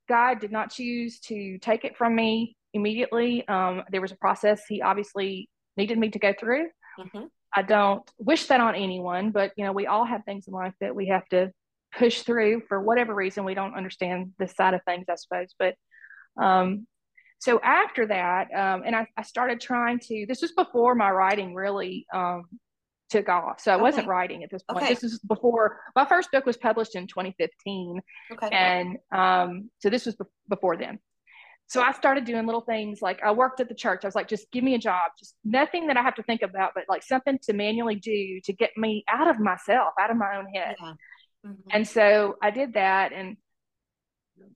God 0.07 0.39
did 0.39 0.51
not 0.51 0.71
choose 0.71 1.19
to 1.21 1.59
take 1.59 1.85
it 1.85 1.95
from 1.95 2.15
me 2.15 2.55
immediately. 2.73 3.47
Um, 3.47 3.83
there 3.91 4.01
was 4.01 4.11
a 4.11 4.17
process 4.17 4.63
He 4.67 4.81
obviously 4.81 5.47
needed 5.77 5.99
me 5.99 6.09
to 6.09 6.19
go 6.19 6.33
through. 6.37 6.69
Mm-hmm. 6.99 7.25
I 7.55 7.61
don't 7.61 8.09
wish 8.17 8.47
that 8.47 8.61
on 8.61 8.75
anyone, 8.75 9.31
but 9.31 9.51
you 9.55 9.63
know, 9.63 9.71
we 9.71 9.85
all 9.85 10.05
have 10.05 10.23
things 10.25 10.47
in 10.47 10.53
life 10.53 10.73
that 10.81 10.95
we 10.95 11.07
have 11.07 11.27
to 11.29 11.51
push 11.97 12.21
through 12.21 12.61
for 12.67 12.81
whatever 12.81 13.13
reason. 13.13 13.45
We 13.45 13.53
don't 13.53 13.75
understand 13.75 14.31
this 14.37 14.53
side 14.53 14.73
of 14.73 14.81
things, 14.85 15.05
I 15.09 15.15
suppose. 15.15 15.55
But 15.57 15.75
um, 16.41 16.87
so 17.39 17.59
after 17.61 18.05
that, 18.07 18.53
um, 18.53 18.83
and 18.85 18.95
I, 18.95 19.07
I, 19.17 19.23
started 19.23 19.61
trying 19.61 19.99
to, 19.99 20.25
this 20.27 20.41
was 20.41 20.51
before 20.51 20.93
my 20.93 21.09
writing 21.09 21.53
really 21.53 22.05
um, 22.13 22.43
took 23.09 23.29
off. 23.29 23.61
So 23.61 23.71
I 23.71 23.75
okay. 23.75 23.81
wasn't 23.81 24.07
writing 24.07 24.43
at 24.43 24.51
this 24.51 24.61
point. 24.63 24.83
Okay. 24.83 24.93
This 24.93 25.03
is 25.03 25.19
before 25.19 25.79
my 25.95 26.05
first 26.05 26.31
book 26.31 26.45
was 26.45 26.57
published 26.57 26.95
in 26.95 27.07
2015. 27.07 28.01
Okay. 28.33 28.49
And 28.51 28.97
um, 29.13 29.69
so 29.79 29.89
this 29.89 30.05
was 30.05 30.15
be- 30.15 30.25
before 30.49 30.77
then. 30.77 30.99
So 31.67 31.81
I 31.81 31.91
started 31.91 32.25
doing 32.25 32.45
little 32.47 32.61
things 32.61 32.99
like 32.99 33.21
I 33.23 33.31
worked 33.31 33.59
at 33.59 33.69
the 33.69 33.75
church. 33.75 34.03
I 34.03 34.07
was 34.07 34.15
like, 34.15 34.27
just 34.27 34.51
give 34.51 34.63
me 34.63 34.73
a 34.73 34.79
job, 34.79 35.11
just 35.19 35.35
nothing 35.45 35.85
that 35.87 35.97
I 35.97 36.01
have 36.01 36.15
to 36.15 36.23
think 36.23 36.41
about, 36.41 36.71
but 36.73 36.85
like 36.89 37.03
something 37.03 37.37
to 37.43 37.53
manually 37.53 37.95
do 37.95 38.41
to 38.43 38.53
get 38.53 38.71
me 38.75 39.03
out 39.07 39.29
of 39.29 39.39
myself, 39.39 39.93
out 39.99 40.09
of 40.09 40.17
my 40.17 40.35
own 40.35 40.47
head. 40.47 40.75
Yeah. 40.81 40.93
Mm-hmm. 41.45 41.69
And 41.71 41.87
so 41.87 42.35
I 42.41 42.51
did 42.51 42.73
that. 42.73 43.13
And 43.13 43.37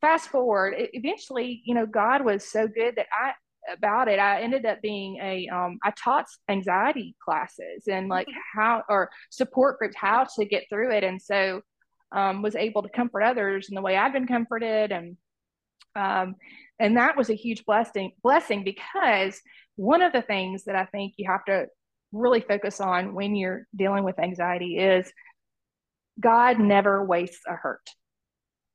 fast 0.01 0.29
forward, 0.29 0.75
it, 0.77 0.91
eventually, 0.93 1.61
you 1.65 1.75
know, 1.75 1.85
God 1.85 2.23
was 2.23 2.45
so 2.45 2.67
good 2.67 2.95
that 2.97 3.07
I, 3.11 3.33
about 3.71 4.09
it, 4.09 4.19
I 4.19 4.41
ended 4.41 4.65
up 4.65 4.81
being 4.81 5.17
a, 5.21 5.47
um, 5.47 5.79
I 5.83 5.91
taught 5.91 6.25
anxiety 6.49 7.15
classes 7.23 7.87
and 7.87 8.09
like 8.09 8.27
mm-hmm. 8.27 8.59
how, 8.59 8.83
or 8.89 9.09
support 9.29 9.79
groups, 9.79 9.95
how 9.97 10.27
to 10.35 10.45
get 10.45 10.65
through 10.69 10.91
it. 10.91 11.03
And 11.03 11.21
so, 11.21 11.61
um, 12.11 12.41
was 12.41 12.55
able 12.55 12.83
to 12.83 12.89
comfort 12.89 13.23
others 13.23 13.69
in 13.69 13.75
the 13.75 13.81
way 13.81 13.97
I've 13.97 14.13
been 14.13 14.27
comforted. 14.27 14.91
And, 14.91 15.17
um, 15.95 16.35
and 16.79 16.97
that 16.97 17.17
was 17.17 17.29
a 17.29 17.35
huge 17.35 17.65
blessing, 17.65 18.11
blessing 18.21 18.63
because 18.63 19.39
one 19.75 20.01
of 20.01 20.13
the 20.13 20.21
things 20.21 20.65
that 20.65 20.75
I 20.75 20.85
think 20.85 21.13
you 21.17 21.29
have 21.29 21.45
to 21.45 21.67
really 22.11 22.41
focus 22.41 22.79
on 22.79 23.15
when 23.15 23.35
you're 23.35 23.67
dealing 23.75 24.03
with 24.03 24.19
anxiety 24.19 24.77
is 24.77 25.11
God 26.19 26.59
never 26.59 27.03
wastes 27.03 27.41
a 27.47 27.53
hurt. 27.53 27.87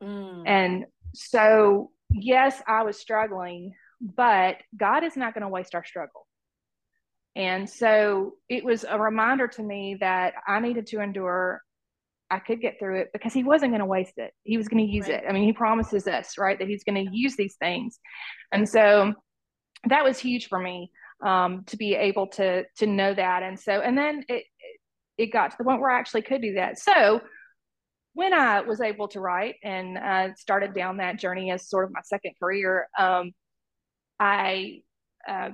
Mm. 0.02 0.42
And 0.46 0.84
so, 1.14 1.90
yes, 2.10 2.60
I 2.66 2.82
was 2.82 2.98
struggling, 2.98 3.74
but 4.00 4.56
God 4.76 5.04
is 5.04 5.16
not 5.16 5.34
going 5.34 5.42
to 5.42 5.48
waste 5.48 5.74
our 5.74 5.84
struggle. 5.84 6.26
And 7.36 7.68
so 7.68 8.34
it 8.48 8.64
was 8.64 8.84
a 8.88 8.98
reminder 8.98 9.46
to 9.48 9.62
me 9.62 9.96
that 10.00 10.34
I 10.46 10.60
needed 10.60 10.86
to 10.88 11.00
endure. 11.00 11.62
I 12.30 12.40
could 12.40 12.60
get 12.60 12.78
through 12.78 13.00
it 13.00 13.10
because 13.12 13.32
he 13.32 13.44
wasn't 13.44 13.70
going 13.70 13.80
to 13.80 13.86
waste 13.86 14.18
it. 14.18 14.32
He 14.42 14.56
was 14.56 14.68
going 14.68 14.84
to 14.84 14.92
use 14.92 15.08
right. 15.08 15.22
it. 15.22 15.24
I 15.28 15.32
mean, 15.32 15.44
he 15.44 15.52
promises 15.52 16.06
us, 16.06 16.36
right, 16.36 16.58
that 16.58 16.68
he's 16.68 16.84
going 16.84 17.06
to 17.06 17.10
use 17.12 17.36
these 17.36 17.56
things. 17.56 17.98
And 18.52 18.68
so 18.68 19.14
that 19.88 20.04
was 20.04 20.18
huge 20.18 20.48
for 20.48 20.58
me 20.58 20.90
um, 21.24 21.64
to 21.66 21.76
be 21.76 21.94
able 21.94 22.26
to 22.28 22.64
to 22.78 22.86
know 22.86 23.14
that. 23.14 23.42
And 23.42 23.58
so, 23.58 23.80
and 23.80 23.96
then 23.96 24.24
it 24.28 24.44
it 25.18 25.32
got 25.32 25.50
to 25.50 25.56
the 25.58 25.64
point 25.64 25.80
where 25.80 25.90
I 25.90 25.98
actually 25.98 26.22
could 26.22 26.40
do 26.40 26.54
that. 26.54 26.78
So 26.78 27.20
when 28.14 28.32
I 28.32 28.62
was 28.62 28.80
able 28.80 29.08
to 29.08 29.20
write 29.20 29.56
and 29.62 29.98
uh, 29.98 30.34
started 30.36 30.74
down 30.74 30.96
that 30.96 31.18
journey 31.18 31.50
as 31.50 31.68
sort 31.68 31.84
of 31.84 31.92
my 31.92 32.00
second 32.02 32.34
career, 32.40 32.88
um, 32.98 33.32
I 34.18 34.82
uh, 35.28 35.50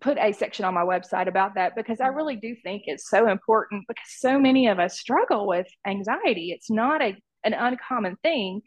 put 0.00 0.18
a 0.18 0.32
section 0.32 0.64
on 0.64 0.74
my 0.74 0.82
website 0.82 1.26
about 1.28 1.54
that 1.54 1.74
because 1.74 2.00
I 2.00 2.08
really 2.08 2.36
do 2.36 2.54
think 2.62 2.82
it's 2.86 3.08
so 3.08 3.28
important 3.28 3.84
because 3.88 4.08
so 4.18 4.38
many 4.38 4.68
of 4.68 4.78
us 4.78 4.98
struggle 4.98 5.46
with 5.46 5.66
anxiety. 5.86 6.52
It's 6.52 6.70
not 6.70 7.02
a 7.02 7.16
an 7.44 7.54
uncommon 7.54 8.16
thing, 8.22 8.62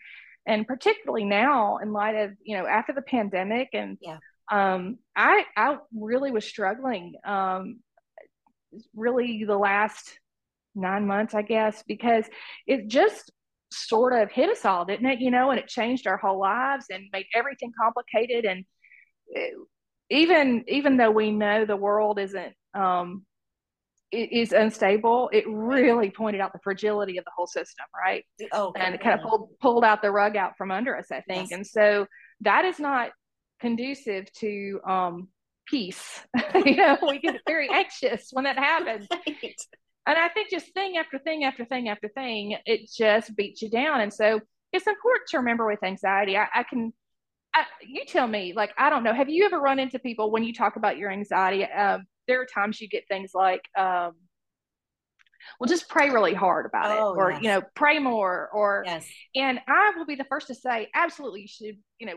and 0.46 0.66
particularly 0.66 1.26
now 1.26 1.78
in 1.78 1.92
light 1.94 2.16
of 2.16 2.32
you 2.44 2.58
know 2.58 2.66
after 2.66 2.94
the 2.94 3.02
pandemic 3.02 3.70
and 3.74 3.98
yeah. 4.02 4.18
um, 4.52 4.98
I 5.16 5.46
I 5.56 5.78
really 5.94 6.32
was 6.32 6.46
struggling 6.46 7.14
um, 7.26 7.80
really 8.96 9.44
the 9.46 9.58
last 9.58 10.12
nine 10.80 11.06
months 11.06 11.34
I 11.34 11.42
guess 11.42 11.84
because 11.88 12.26
it 12.68 12.88
just 12.88 13.32
sort 13.72 14.14
of 14.14 14.32
hit 14.32 14.50
us 14.50 14.66
all, 14.66 14.84
didn't 14.86 15.06
it? 15.06 15.20
You 15.20 15.30
know, 15.30 15.52
and 15.52 15.60
it 15.60 15.68
changed 15.68 16.08
our 16.08 16.18
whole 16.18 16.40
lives 16.40 16.86
and 16.90 17.04
made 17.12 17.26
everything 17.36 17.72
complicated 17.80 18.46
and. 18.46 18.66
It, 19.32 19.54
even 20.10 20.64
even 20.68 20.98
though 20.98 21.12
we 21.12 21.32
know 21.32 21.66
the 21.66 21.76
world 21.76 22.20
isn't 22.20 22.54
um, 22.74 23.26
is 24.12 24.52
unstable, 24.54 25.30
it 25.32 25.44
really 25.48 26.10
pointed 26.10 26.42
out 26.42 26.52
the 26.52 26.60
fragility 26.64 27.18
of 27.18 27.26
the 27.26 27.32
whole 27.36 27.48
system, 27.48 27.86
right? 27.96 28.24
Oh, 28.52 28.74
and 28.76 28.96
it 28.96 29.02
kind 29.02 29.20
of 29.20 29.28
pulled 29.28 29.50
pulled 29.60 29.84
out 29.84 30.02
the 30.02 30.12
rug 30.12 30.36
out 30.36 30.58
from 30.58 30.72
under 30.72 30.98
us, 30.98 31.12
I 31.12 31.22
think. 31.22 31.52
Yes. 31.52 31.58
And 31.58 31.68
so 31.68 32.08
that 32.42 32.66
is 32.66 32.80
not 32.80 33.12
conducive 33.60 34.32
to 34.34 34.80
um, 34.88 35.28
peace. 35.68 36.22
you 36.56 36.76
know, 36.76 36.98
we 37.08 37.20
get 37.20 37.40
very 37.46 37.70
anxious 37.72 38.30
when 38.32 38.46
that 38.46 38.58
happens. 38.58 39.08
Right. 39.42 39.56
And 40.08 40.18
I 40.18 40.30
think 40.30 40.50
just 40.50 40.74
thing 40.74 40.98
after 40.98 41.20
thing 41.20 41.44
after 41.44 41.66
thing 41.66 41.90
after 41.90 42.08
thing, 42.10 42.58
it 42.66 42.90
just 42.92 43.36
beats 43.36 43.62
you 43.62 43.70
down. 43.70 44.02
And 44.02 44.14
so 44.14 44.40
it's 44.72 44.88
important 44.88 45.28
to 45.30 45.38
remember 45.38 45.68
with 45.68 45.84
anxiety. 45.84 46.38
I, 46.38 46.48
I 46.54 46.64
can 46.64 46.94
I, 47.54 47.66
you 47.82 48.06
tell 48.06 48.28
me, 48.28 48.54
like, 48.56 48.72
I 48.78 48.90
don't 48.90 49.04
know. 49.04 49.14
Have 49.14 49.30
you 49.30 49.46
ever 49.46 49.60
run 49.60 49.80
into 49.80 49.98
people 50.00 50.32
when 50.32 50.44
you 50.44 50.54
talk 50.54 50.76
about 50.76 50.98
your 50.98 51.12
anxiety? 51.12 51.64
Um, 51.64 52.06
there 52.28 52.42
are 52.42 52.46
times 52.46 52.80
you 52.80 52.88
get 52.88 53.08
things 53.08 53.32
like, 53.34 53.68
um, 53.78 54.14
well, 55.60 55.68
just 55.68 55.90
pray 55.90 56.10
really 56.12 56.34
hard 56.34 56.66
about 56.68 56.92
oh, 56.92 57.14
it, 57.14 57.18
or 57.18 57.32
yes. 57.32 57.42
you 57.42 57.48
know, 57.50 57.62
pray 57.74 57.98
more, 57.98 58.50
or 58.54 58.84
yes. 58.86 59.08
and 59.36 59.60
I 59.68 59.94
will 59.98 60.06
be 60.06 60.16
the 60.16 60.26
first 60.26 60.48
to 60.48 60.56
say, 60.56 60.90
absolutely, 60.94 61.42
you 61.42 61.48
should, 61.48 61.78
you 61.98 62.08
know, 62.08 62.16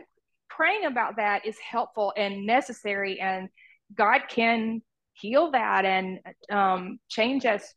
praying 0.49 0.85
about 0.85 1.15
that 1.15 1.45
is 1.45 1.57
helpful 1.57 2.13
and 2.15 2.45
necessary, 2.45 3.19
and 3.19 3.49
God 3.95 4.23
can 4.29 4.83
heal 5.13 5.51
that 5.51 5.85
and 5.85 6.19
um, 6.51 6.99
change 7.09 7.45
us. 7.45 7.73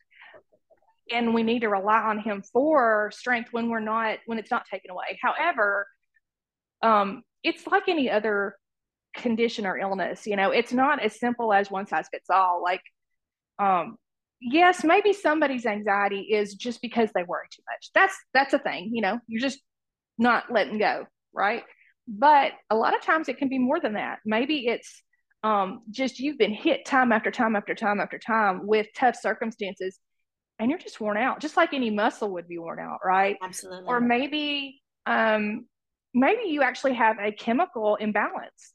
And 1.12 1.34
we 1.34 1.42
need 1.44 1.60
to 1.60 1.68
rely 1.68 2.00
on 2.00 2.18
him 2.18 2.42
for 2.52 3.10
strength 3.14 3.52
when 3.52 3.68
we're 3.68 3.80
not 3.80 4.18
when 4.26 4.38
it's 4.38 4.50
not 4.50 4.64
taken 4.70 4.90
away. 4.90 5.18
However 5.22 5.86
um, 6.82 7.22
it's 7.42 7.66
like 7.66 7.88
any 7.88 8.10
other 8.10 8.56
condition 9.16 9.64
or 9.64 9.78
illness 9.78 10.26
you 10.26 10.36
know 10.36 10.50
it's 10.50 10.74
not 10.74 11.02
as 11.02 11.18
simple 11.18 11.50
as 11.50 11.70
one 11.70 11.86
size 11.86 12.06
fits 12.10 12.28
all. 12.28 12.62
Like 12.62 12.82
um 13.58 13.96
yes 14.40 14.84
maybe 14.84 15.14
somebody's 15.14 15.64
anxiety 15.64 16.20
is 16.20 16.54
just 16.54 16.82
because 16.82 17.10
they 17.14 17.22
worry 17.22 17.46
too 17.50 17.62
much. 17.70 17.90
That's 17.94 18.14
that's 18.34 18.52
a 18.52 18.58
thing 18.58 18.90
you 18.92 19.00
know 19.00 19.18
you're 19.26 19.40
just 19.40 19.60
not 20.18 20.52
letting 20.52 20.78
go 20.78 21.06
right? 21.36 21.62
But 22.08 22.52
a 22.70 22.74
lot 22.74 22.96
of 22.96 23.02
times 23.02 23.28
it 23.28 23.38
can 23.38 23.48
be 23.48 23.58
more 23.58 23.78
than 23.78 23.92
that. 23.92 24.18
Maybe 24.24 24.66
it's 24.66 25.02
um 25.46 25.82
just 25.90 26.18
you've 26.18 26.38
been 26.38 26.52
hit 26.52 26.84
time 26.84 27.12
after 27.12 27.30
time 27.30 27.56
after 27.56 27.74
time 27.74 28.00
after 28.00 28.18
time 28.18 28.66
with 28.66 28.86
tough 28.96 29.16
circumstances 29.20 29.98
and 30.58 30.70
you're 30.70 30.78
just 30.78 31.00
worn 31.00 31.16
out 31.16 31.40
just 31.40 31.56
like 31.56 31.72
any 31.74 31.90
muscle 31.90 32.32
would 32.32 32.48
be 32.48 32.58
worn 32.58 32.78
out 32.78 32.98
right 33.04 33.36
absolutely 33.42 33.84
or 33.86 34.00
maybe 34.00 34.80
um 35.06 35.66
maybe 36.16 36.48
you 36.48 36.62
actually 36.62 36.94
have 36.94 37.18
a 37.22 37.30
chemical 37.30 37.96
imbalance. 37.96 38.72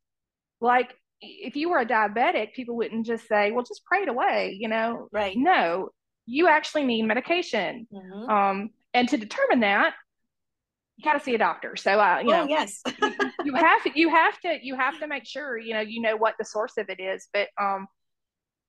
Like 0.62 0.94
if 1.20 1.56
you 1.56 1.70
were 1.72 1.80
a 1.80 1.86
diabetic, 1.86 2.54
people 2.54 2.78
wouldn't 2.78 3.06
just 3.06 3.28
say, 3.28 3.52
well, 3.52 3.64
just 3.64 3.84
pray 3.84 4.04
it 4.04 4.10
away, 4.10 4.56
you 4.60 4.70
know? 4.70 5.08
Right. 5.12 5.36
No, 5.36 5.90
you 6.28 6.48
actually 6.48 6.84
need 6.84 7.02
medication. 7.04 7.88
Mm-hmm. 7.92 8.30
Um, 8.30 8.70
and 8.94 9.10
to 9.10 9.18
determine 9.18 9.62
that, 9.62 9.96
you 11.02 11.12
got 11.12 11.18
to 11.18 11.24
see 11.24 11.34
a 11.34 11.40
doctor. 11.40 11.76
So, 11.76 12.00
uh, 12.00 12.20
you 12.24 12.32
oh, 12.32 12.38
know, 12.38 12.48
yes, 12.48 12.82
you 13.44 13.56
have 13.56 13.84
to, 13.84 13.92
you 13.96 14.10
have 14.10 14.40
to, 14.42 14.58
you 14.62 14.76
have 14.76 15.00
to 15.00 15.08
make 15.08 15.26
sure, 15.26 15.58
you 15.58 15.74
know, 15.74 15.80
you 15.80 16.00
know 16.00 16.16
what 16.16 16.36
the 16.38 16.46
source 16.46 16.74
of 16.78 16.90
it 16.90 17.00
is. 17.00 17.28
But, 17.34 17.48
um, 17.60 17.88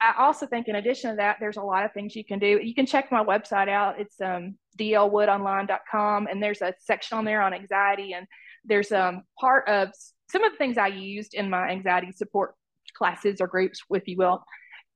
I 0.00 0.14
also 0.18 0.46
think 0.46 0.66
in 0.66 0.74
addition 0.74 1.10
to 1.10 1.16
that, 1.16 1.36
there's 1.38 1.58
a 1.58 1.62
lot 1.62 1.84
of 1.84 1.92
things 1.92 2.16
you 2.16 2.24
can 2.24 2.38
do. 2.38 2.58
You 2.60 2.74
can 2.74 2.86
check 2.86 3.12
my 3.12 3.22
website 3.22 3.68
out. 3.68 4.00
It's 4.00 4.20
um, 4.20 4.56
dlwoodonline.com 4.78 6.26
and 6.26 6.42
there's 6.42 6.62
a 6.62 6.74
section 6.80 7.18
on 7.18 7.24
there 7.24 7.42
on 7.42 7.54
anxiety 7.54 8.14
and 8.14 8.26
there's 8.64 8.90
um, 8.90 9.22
part 9.38 9.68
of 9.68 9.90
some 10.30 10.42
of 10.42 10.52
the 10.52 10.58
things 10.58 10.78
I 10.78 10.88
used 10.88 11.34
in 11.34 11.50
my 11.50 11.68
anxiety 11.68 12.10
support 12.12 12.54
classes 12.96 13.40
or 13.40 13.46
groups, 13.46 13.80
if 13.90 14.08
you 14.08 14.16
will. 14.16 14.42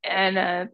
And 0.03 0.37
uh, 0.37 0.65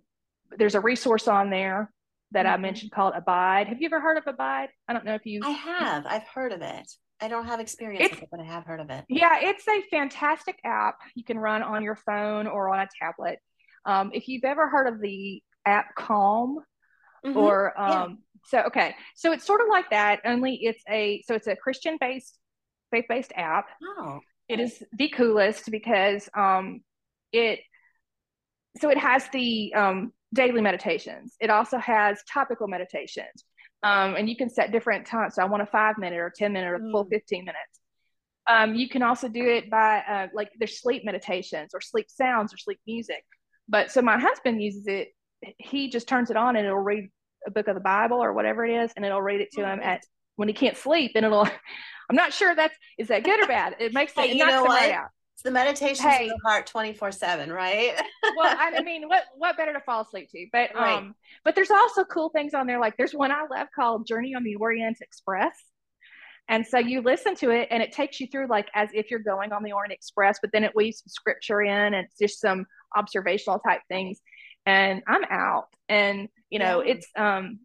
there's 0.57 0.75
a 0.75 0.79
resource 0.79 1.27
on 1.27 1.49
there 1.49 1.91
that 2.33 2.45
mm-hmm. 2.45 2.53
I 2.53 2.57
mentioned 2.57 2.91
called 2.91 3.13
Abide. 3.15 3.67
Have 3.67 3.81
you 3.81 3.85
ever 3.87 3.99
heard 3.99 4.17
of 4.17 4.23
Abide? 4.27 4.69
I 4.87 4.93
don't 4.93 5.05
know 5.05 5.15
if 5.15 5.25
you. 5.25 5.41
I 5.43 5.51
have. 5.51 6.05
I've 6.05 6.27
heard 6.27 6.51
of 6.51 6.61
it. 6.61 6.91
I 7.21 7.27
don't 7.29 7.45
have 7.45 7.59
experience 7.59 8.05
it's, 8.05 8.15
with 8.15 8.23
it, 8.23 8.29
but 8.31 8.39
I 8.41 8.43
have 8.43 8.65
heard 8.65 8.81
of 8.81 8.89
it. 8.89 9.05
Yeah, 9.07 9.39
it's 9.41 9.67
a 9.67 9.81
fantastic 9.89 10.59
app 10.65 10.97
you 11.15 11.23
can 11.23 11.37
run 11.37 11.63
on 11.63 11.83
your 11.83 11.95
phone 11.95 12.47
or 12.47 12.69
on 12.69 12.81
a 12.81 12.87
tablet. 13.01 13.39
Um, 13.85 14.11
if 14.13 14.27
you've 14.27 14.43
ever 14.43 14.67
heard 14.67 14.87
of 14.87 14.99
the 14.99 15.41
app 15.65 15.95
Calm, 15.95 16.59
mm-hmm. 17.25 17.37
or 17.37 17.79
um, 17.79 17.91
yeah. 17.93 18.07
so 18.45 18.67
okay, 18.67 18.95
so 19.15 19.31
it's 19.31 19.45
sort 19.45 19.61
of 19.61 19.67
like 19.69 19.89
that. 19.91 20.21
Only 20.25 20.55
it's 20.55 20.83
a 20.89 21.21
so 21.25 21.35
it's 21.35 21.47
a 21.47 21.55
Christian 21.55 21.97
based 21.99 22.37
faith 22.91 23.05
based 23.07 23.31
app. 23.35 23.67
Oh. 23.81 24.19
It 24.49 24.59
is 24.59 24.83
the 24.91 25.09
coolest 25.09 25.71
because 25.71 26.29
um, 26.35 26.81
it 27.31 27.59
so 28.79 28.89
it 28.89 28.97
has 28.97 29.27
the 29.29 29.73
um, 29.73 30.11
daily 30.33 30.61
meditations. 30.61 31.35
It 31.39 31.49
also 31.49 31.77
has 31.77 32.21
topical 32.31 32.67
meditations, 32.67 33.45
um, 33.83 34.15
and 34.15 34.29
you 34.29 34.35
can 34.35 34.49
set 34.49 34.71
different 34.71 35.05
times. 35.05 35.35
So 35.35 35.43
I 35.43 35.45
want 35.45 35.63
a 35.63 35.67
five 35.67 35.97
minute 35.97 36.19
or 36.19 36.33
ten 36.35 36.53
minute 36.53 36.71
or 36.71 36.79
mm. 36.79 36.91
full 36.91 37.05
fifteen 37.05 37.45
minutes. 37.45 37.79
Um, 38.47 38.75
you 38.75 38.89
can 38.89 39.03
also 39.03 39.29
do 39.29 39.45
it 39.45 39.69
by 39.69 39.99
uh, 39.99 40.27
like 40.33 40.49
there's 40.59 40.81
sleep 40.81 41.05
meditations 41.05 41.71
or 41.73 41.79
sleep 41.79 42.07
sounds 42.09 42.53
or 42.53 42.57
sleep 42.57 42.79
music. 42.85 43.23
But 43.69 43.91
so 43.91 44.01
my 44.01 44.19
husband 44.19 44.61
uses 44.61 44.87
it. 44.87 45.09
He 45.57 45.89
just 45.89 46.07
turns 46.07 46.29
it 46.29 46.37
on 46.37 46.55
and 46.55 46.65
it'll 46.65 46.77
read 46.77 47.09
a 47.47 47.51
book 47.51 47.67
of 47.67 47.75
the 47.75 47.81
Bible 47.81 48.23
or 48.23 48.33
whatever 48.33 48.65
it 48.65 48.83
is, 48.83 48.91
and 48.95 49.05
it'll 49.05 49.21
read 49.21 49.41
it 49.41 49.51
to 49.53 49.65
him 49.65 49.79
at 49.81 50.01
when 50.35 50.47
he 50.47 50.53
can't 50.53 50.77
sleep, 50.77 51.11
and 51.15 51.25
it'll 51.25 51.47
I'm 52.09 52.15
not 52.15 52.33
sure 52.33 52.53
that's 52.53 52.75
is 52.97 53.07
that 53.07 53.23
good 53.23 53.41
or 53.41 53.47
bad. 53.47 53.75
It 53.79 53.93
makes 53.93 54.13
hey, 54.13 54.31
it, 54.31 54.35
you 54.35 54.45
know 54.45 54.63
what? 54.63 54.81
Right 54.81 54.93
out. 54.93 55.09
The 55.43 55.51
meditation 55.51 56.09
hey, 56.09 56.29
of 56.29 56.37
the 56.37 56.49
heart 56.49 56.67
24 56.67 57.11
seven, 57.11 57.51
right? 57.51 57.93
well, 58.37 58.55
I 58.57 58.81
mean, 58.83 59.07
what 59.07 59.23
what 59.35 59.57
better 59.57 59.73
to 59.73 59.81
fall 59.81 60.01
asleep 60.01 60.29
to? 60.31 60.47
But 60.51 60.73
right. 60.73 60.97
um, 60.97 61.15
but 61.43 61.55
there's 61.55 61.71
also 61.71 62.03
cool 62.05 62.29
things 62.29 62.53
on 62.53 62.65
there. 62.65 62.79
Like 62.79 62.95
there's 62.97 63.13
one 63.13 63.31
I 63.31 63.45
love 63.51 63.67
called 63.75 64.07
Journey 64.07 64.35
on 64.35 64.43
the 64.43 64.55
Orient 64.55 64.97
Express. 65.01 65.57
And 66.49 66.65
so 66.65 66.77
you 66.77 67.01
listen 67.01 67.35
to 67.37 67.51
it 67.51 67.69
and 67.71 67.81
it 67.81 67.93
takes 67.93 68.19
you 68.19 68.27
through 68.27 68.47
like 68.47 68.67
as 68.75 68.89
if 68.93 69.09
you're 69.09 69.19
going 69.19 69.53
on 69.53 69.63
the 69.63 69.71
Orient 69.71 69.93
Express, 69.93 70.39
but 70.41 70.51
then 70.51 70.63
it 70.63 70.75
weaves 70.75 70.99
some 70.99 71.09
scripture 71.09 71.61
in 71.61 71.93
and 71.93 71.95
it's 71.95 72.17
just 72.17 72.41
some 72.41 72.65
observational 72.95 73.59
type 73.59 73.81
things. 73.87 74.19
And 74.65 75.01
I'm 75.07 75.23
out. 75.29 75.67
And 75.89 76.27
you 76.49 76.59
know, 76.59 76.83
yeah. 76.83 76.93
it's 76.93 77.07
um 77.17 77.59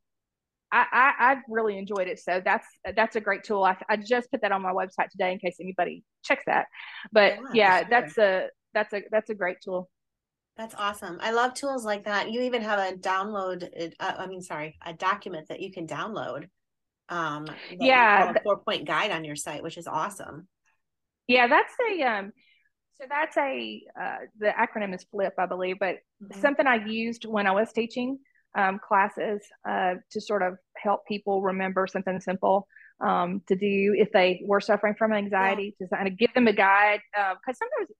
I, 0.71 0.87
I, 0.93 1.33
I 1.33 1.37
really 1.49 1.79
enjoyed 1.79 2.09
it. 2.09 2.19
So 2.19 2.43
that's 2.45 2.67
that's 2.95 3.17
a 3.17 3.21
great 3.21 3.45
tool. 3.45 3.65
I, 3.65 3.77
I 3.89 3.97
just 3.97 4.31
put 4.31 4.43
that 4.43 4.53
on 4.53 4.63
my 4.63 4.73
website 4.73 5.09
today 5.11 5.33
in 5.33 5.39
case 5.39 5.57
anybody 5.61 6.05
checks 6.25 6.45
that. 6.47 6.67
But 7.13 7.39
yeah, 7.53 7.55
yeah 7.55 7.79
sure. 7.79 7.87
that's 7.91 8.19
a 8.19 8.49
that's 8.75 8.93
a 8.93 9.03
that's 9.11 9.31
a 9.31 9.35
great 9.35 9.59
tool. 9.65 9.89
That's 10.57 10.75
awesome. 10.75 11.19
I 11.23 11.31
love 11.31 11.55
tools 11.55 11.85
like 11.85 12.05
that. 12.07 12.33
You 12.33 12.43
even 12.43 12.63
have 12.63 12.81
a 12.81 12.97
download. 12.97 13.93
Uh, 14.01 14.13
I 14.19 14.27
mean, 14.27 14.43
sorry, 14.43 14.77
a 14.85 14.93
document 14.93 15.49
that 15.49 15.61
you 15.61 15.71
can 15.71 15.87
download. 15.87 16.49
Um, 17.09 17.47
yeah, 17.79 18.33
a 18.33 18.43
four 18.43 18.59
point 18.59 18.87
guide 18.87 19.13
on 19.13 19.25
your 19.25 19.37
site, 19.37 19.63
which 19.63 19.79
is 19.79 19.87
awesome. 19.87 20.49
Yeah, 21.27 21.47
that's 21.47 21.73
a 21.91 22.03
um. 22.03 22.33
So 23.01 23.07
that's 23.09 23.37
a 23.37 23.83
uh, 23.99 24.17
the 24.41 24.49
acronym 24.49 24.93
is 24.93 25.07
FLIP, 25.13 25.35
I 25.39 25.47
believe, 25.47 25.77
but 25.79 25.97
mm-hmm. 26.23 26.41
something 26.41 26.67
I 26.67 26.85
used 26.85 27.25
when 27.25 27.47
I 27.47 27.53
was 27.53 27.73
teaching 27.73 28.19
um, 28.59 28.81
classes 28.81 29.41
uh, 29.69 29.95
to 30.11 30.21
sort 30.21 30.43
of 30.43 30.59
help 30.77 31.07
people 31.07 31.43
remember 31.43 31.87
something 31.87 32.21
simple 32.21 32.67
um, 33.01 33.41
to 33.47 33.55
do 33.55 33.95
if 33.97 34.11
they 34.11 34.43
were 34.45 34.61
suffering 34.61 34.95
from 34.99 35.13
anxiety, 35.13 35.77
yeah. 35.79 35.87
to 35.87 35.97
kind 35.97 36.09
of 36.09 36.19
give 36.19 36.35
them 36.35 36.49
a 36.49 36.53
guide. 36.53 37.01
Because 37.13 37.57
uh, 37.61 37.65
sometimes, 37.65 37.91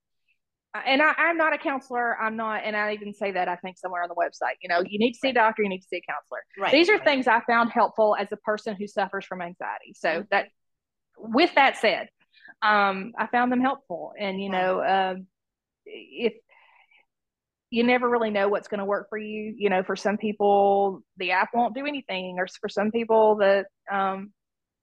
uh, 0.75 0.81
and 0.85 1.01
I, 1.01 1.29
am 1.29 1.37
not 1.37 1.53
a 1.53 1.57
counselor, 1.57 2.17
I'm 2.19 2.35
not, 2.35 2.63
and 2.65 2.75
I 2.75 2.93
even 2.93 3.13
say 3.13 3.31
that 3.31 3.47
I 3.47 3.55
think 3.55 3.77
somewhere 3.77 4.03
on 4.03 4.09
the 4.09 4.15
website, 4.15 4.55
you 4.61 4.67
know, 4.67 4.81
you 4.85 4.99
need 4.99 5.13
to 5.13 5.19
see 5.19 5.29
a 5.29 5.33
doctor, 5.33 5.63
you 5.63 5.69
need 5.69 5.79
to 5.79 5.87
see 5.87 5.97
a 5.97 6.11
counselor. 6.11 6.41
Right. 6.59 6.73
These 6.73 6.89
are 6.89 6.97
right. 6.97 7.05
things 7.05 7.27
I 7.27 7.39
found 7.47 7.71
helpful 7.71 8.17
as 8.19 8.27
a 8.33 8.37
person 8.37 8.75
who 8.75 8.85
suffers 8.85 9.25
from 9.25 9.41
anxiety. 9.41 9.93
So 9.95 10.09
mm-hmm. 10.09 10.21
that, 10.31 10.47
with 11.17 11.55
that 11.55 11.77
said, 11.77 12.09
um, 12.61 13.13
I 13.17 13.27
found 13.27 13.51
them 13.51 13.61
helpful. 13.61 14.11
And, 14.19 14.41
you 14.41 14.49
know, 14.49 14.83
um, 14.83 15.27
if 15.85 16.33
you 17.69 17.83
never 17.83 18.09
really 18.09 18.31
know 18.31 18.47
what's 18.49 18.67
going 18.67 18.79
to 18.79 18.85
work 18.85 19.07
for 19.09 19.17
you. 19.17 19.53
You 19.57 19.69
know, 19.69 19.83
for 19.83 19.95
some 19.95 20.17
people, 20.17 21.03
the 21.17 21.31
app 21.31 21.49
won't 21.53 21.75
do 21.75 21.85
anything, 21.85 22.37
or 22.39 22.47
for 22.59 22.69
some 22.69 22.91
people, 22.91 23.37
the 23.37 23.65
um, 23.91 24.31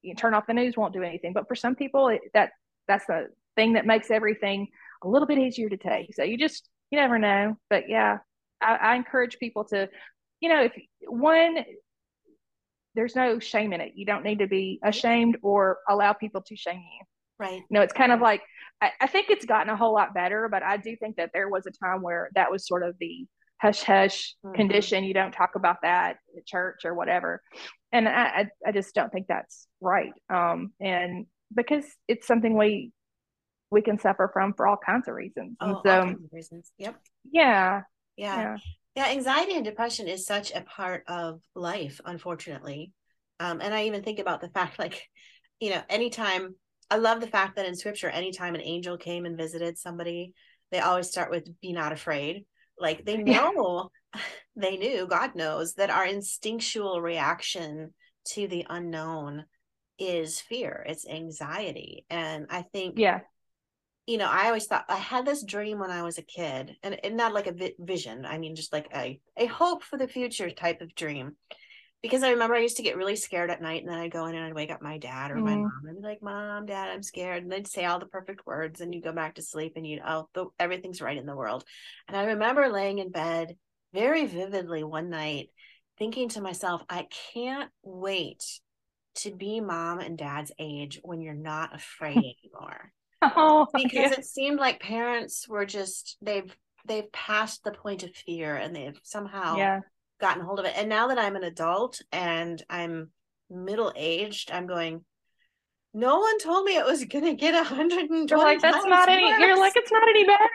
you 0.03 0.15
turn 0.15 0.35
off 0.35 0.47
the 0.47 0.55
news 0.55 0.77
won't 0.77 0.95
do 0.95 1.03
anything. 1.03 1.33
But 1.33 1.49
for 1.49 1.55
some 1.55 1.75
people, 1.75 2.09
it, 2.09 2.21
that 2.35 2.51
that's 2.87 3.07
the 3.07 3.29
thing 3.57 3.73
that 3.73 3.87
makes 3.87 4.11
everything 4.11 4.69
a 5.03 5.09
little 5.09 5.27
bit 5.27 5.39
easier 5.39 5.69
to 5.69 5.77
take. 5.77 6.15
So 6.15 6.23
you 6.23 6.39
just 6.39 6.69
you 6.91 6.99
never 6.99 7.19
know. 7.19 7.57
But 7.69 7.89
yeah, 7.89 8.19
I, 8.61 8.77
I 8.77 8.97
encourage 8.97 9.39
people 9.39 9.65
to, 9.67 9.89
you 10.41 10.49
know, 10.49 10.63
if 10.63 10.73
one, 11.09 11.65
there's 12.95 13.17
no 13.17 13.39
shame 13.39 13.73
in 13.73 13.81
it. 13.81 13.93
You 13.95 14.07
don't 14.07 14.25
need 14.25 14.39
to 14.39 14.47
be 14.47 14.79
ashamed 14.85 15.39
or 15.43 15.79
allow 15.89 16.13
people 16.13 16.43
to 16.43 16.57
shame 16.57 16.77
you. 16.79 17.07
Right. 17.39 17.57
You 17.59 17.67
know, 17.71 17.83
it's 17.83 17.93
kind 17.93 18.13
of 18.13 18.21
like 18.21 18.43
I, 18.81 18.91
I 19.01 19.07
think 19.07 19.31
it's 19.31 19.45
gotten 19.45 19.71
a 19.71 19.77
whole 19.77 19.95
lot 19.95 20.15
better, 20.15 20.49
but 20.51 20.63
I 20.63 20.77
do 20.77 20.97
think 20.97 21.17
that 21.17 21.31
there 21.33 21.49
was 21.49 21.67
a 21.67 21.71
time 21.71 22.03
where 22.03 22.31
that 22.35 22.51
was 22.51 22.67
sort 22.67 22.83
of 22.83 22.97
the 23.01 23.27
hush 23.61 23.83
hush 23.83 24.35
mm-hmm. 24.45 24.55
condition. 24.55 25.05
You 25.05 25.15
don't 25.15 25.33
talk 25.33 25.55
about 25.55 25.83
that 25.83 26.17
at 26.37 26.47
church 26.47 26.85
or 26.85 26.95
whatever. 26.95 27.43
And 27.93 28.09
I, 28.09 28.49
I 28.67 28.73
just 28.73 28.95
don't 28.95 29.11
think 29.11 29.27
that's 29.29 29.67
right. 29.81 30.13
Um, 30.29 30.73
and 30.81 31.27
because 31.55 31.85
it's 32.09 32.27
something 32.27 32.57
we 32.57 32.93
we 33.71 33.83
can 33.83 33.99
suffer 33.99 34.31
from 34.33 34.55
for 34.55 34.67
all 34.67 34.77
kinds 34.77 35.09
of 35.09 35.15
reasons. 35.15 35.57
Oh, 35.61 35.81
so, 35.85 35.91
all 35.91 36.03
kinds 36.05 36.25
of 36.25 36.31
reasons. 36.33 36.71
Yep. 36.79 36.97
Yeah. 37.33 37.83
Yeah. 38.17 38.37
Yeah. 38.37 38.57
Yeah. 38.95 39.09
Anxiety 39.09 39.55
and 39.55 39.65
depression 39.65 40.09
is 40.09 40.27
such 40.27 40.53
a 40.53 40.61
part 40.61 41.05
of 41.09 41.41
life, 41.55 42.01
unfortunately. 42.05 42.93
Um, 43.41 43.61
and 43.61 43.75
I 43.75 43.85
even 43.85 44.03
think 44.03 44.19
about 44.19 44.41
the 44.41 44.49
fact, 44.49 44.79
like, 44.79 45.03
you 45.61 45.71
know, 45.71 45.83
anytime 45.89 46.55
I 46.91 46.97
love 46.97 47.21
the 47.21 47.27
fact 47.27 47.57
that 47.57 47.67
in 47.67 47.75
scripture, 47.75 48.09
anytime 48.09 48.55
an 48.55 48.61
angel 48.61 48.97
came 48.97 49.25
and 49.25 49.37
visited 49.37 49.79
somebody, 49.79 50.33
they 50.71 50.81
always 50.81 51.09
start 51.09 51.31
with 51.31 51.49
be 51.61 51.73
not 51.73 51.93
afraid. 51.93 52.47
Like 52.79 53.05
they 53.05 53.17
know, 53.23 53.91
yeah. 54.15 54.21
they 54.57 54.77
knew, 54.77 55.07
God 55.07 55.35
knows 55.35 55.75
that 55.75 55.91
our 55.91 56.07
instinctual 56.07 57.01
reaction 57.01 57.93
to 58.31 58.49
the 58.49 58.67
unknown 58.69 59.45
is 59.99 60.41
fear, 60.41 60.85
it's 60.89 61.09
anxiety. 61.09 62.05
And 62.11 62.47
I 62.51 62.63
think, 62.63 62.99
yeah, 62.99 63.21
you 64.07 64.19
know, 64.19 64.29
I 64.31 64.47
always 64.47 64.67
thought 64.67 64.85
I 64.89 64.97
had 64.97 65.27
this 65.27 65.45
dream 65.45 65.81
when 65.81 65.91
I 65.91 66.03
was 66.03 66.19
a 66.19 66.23
kid, 66.23 66.77
and, 66.83 66.99
and 67.05 67.17
not 67.17 67.35
like 67.35 67.49
a 67.49 67.53
vi- 67.53 67.75
vision. 67.79 68.25
I 68.25 68.39
mean, 68.39 68.55
just 68.55 68.73
like 68.73 68.89
a 68.95 69.19
a 69.37 69.47
hope 69.47 69.83
for 69.83 69.97
the 69.97 70.07
future 70.07 70.51
type 70.51 70.81
of 70.81 70.95
dream 70.95 71.37
because 72.07 72.23
I 72.23 72.31
remember 72.31 72.55
I 72.55 72.61
used 72.61 72.77
to 72.79 72.83
get 72.83 72.97
really 72.97 73.17
scared 73.17 73.51
at 73.51 73.61
night 73.61 73.83
and 73.83 73.91
then 73.91 73.99
I'd 73.99 74.11
go 74.11 74.27
in 74.27 74.35
and 74.35 74.45
I'd 74.45 74.55
wake 74.55 74.71
up 74.71 74.83
my 74.83 74.99
dad 74.99 75.31
or 75.31 75.37
mm. 75.37 75.45
my 75.45 75.57
mom 75.57 75.83
and 75.87 76.01
be 76.01 76.07
like, 76.07 76.23
Mom, 76.23 76.67
Dad, 76.67 76.89
I'm 76.89 77.03
scared. 77.03 77.43
And 77.43 77.51
they'd 77.51 77.67
say 77.67 77.85
all 77.85 77.99
the 77.99 78.07
perfect 78.07 78.47
words 78.47 78.81
and 78.81 78.95
you'd 78.95 79.05
go 79.05 79.13
back 79.13 79.35
to 79.35 79.43
sleep 79.43 79.75
and 79.77 79.87
you'd, 79.87 80.03
oh 80.07 80.29
the, 80.35 80.47
everything's 80.59 81.01
right 81.01 81.17
in 81.17 81.27
the 81.27 81.37
world. 81.37 81.65
And 82.09 82.17
I 82.17 82.25
remember 82.25 82.69
laying 82.69 82.99
in 82.99 83.11
bed 83.11 83.57
very 83.93 84.27
vividly 84.27 84.85
one 84.85 85.11
night 85.11 85.49
thinking 85.99 86.29
to 86.31 86.41
myself, 86.41 86.83
I 86.89 87.07
can't 87.33 87.71
wait 87.83 88.45
to 89.17 89.35
be 89.35 89.61
mom 89.61 90.01
and 90.01 90.19
dad's 90.19 90.53
age 90.59 91.01
when 91.03 91.21
you're 91.21 91.35
not 91.35 91.75
afraid 91.75 92.17
anymore. 92.45 92.93
oh, 93.23 93.67
because 93.73 93.93
yeah. 93.93 94.13
it 94.13 94.25
seemed 94.25 94.59
like 94.59 94.81
parents 94.81 95.49
were 95.49 95.65
just 95.65 96.19
they've 96.21 96.55
they've 96.87 97.11
passed 97.13 97.65
the 97.65 97.73
point 97.73 98.03
of 98.03 98.15
fear 98.15 98.55
and 98.55 98.77
they've 98.77 99.01
somehow 99.03 99.57
yeah 99.57 99.81
gotten 100.21 100.43
hold 100.43 100.59
of 100.59 100.65
it. 100.65 100.75
And 100.77 100.89
now 100.89 101.09
that 101.09 101.19
I'm 101.19 101.37
an 101.37 101.45
adult 101.45 102.01
and 102.13 102.63
I'm 102.69 103.11
middle 103.51 103.93
aged, 103.97 104.51
I'm 104.51 104.67
going, 104.67 105.05
no 105.97 106.19
one 106.19 106.39
told 106.39 106.65
me 106.67 106.77
it 106.77 106.85
was 106.85 107.05
gonna 107.07 107.35
get 107.35 107.55
120 107.55 108.27
you're 108.29 108.39
like 108.39 108.61
that's 108.61 108.85
not 108.85 109.09
any 109.09 109.29
you're 109.41 109.59
like 109.59 109.73
it's 109.77 109.91
not 109.91 110.07
any 110.09 110.25
better. 110.25 110.45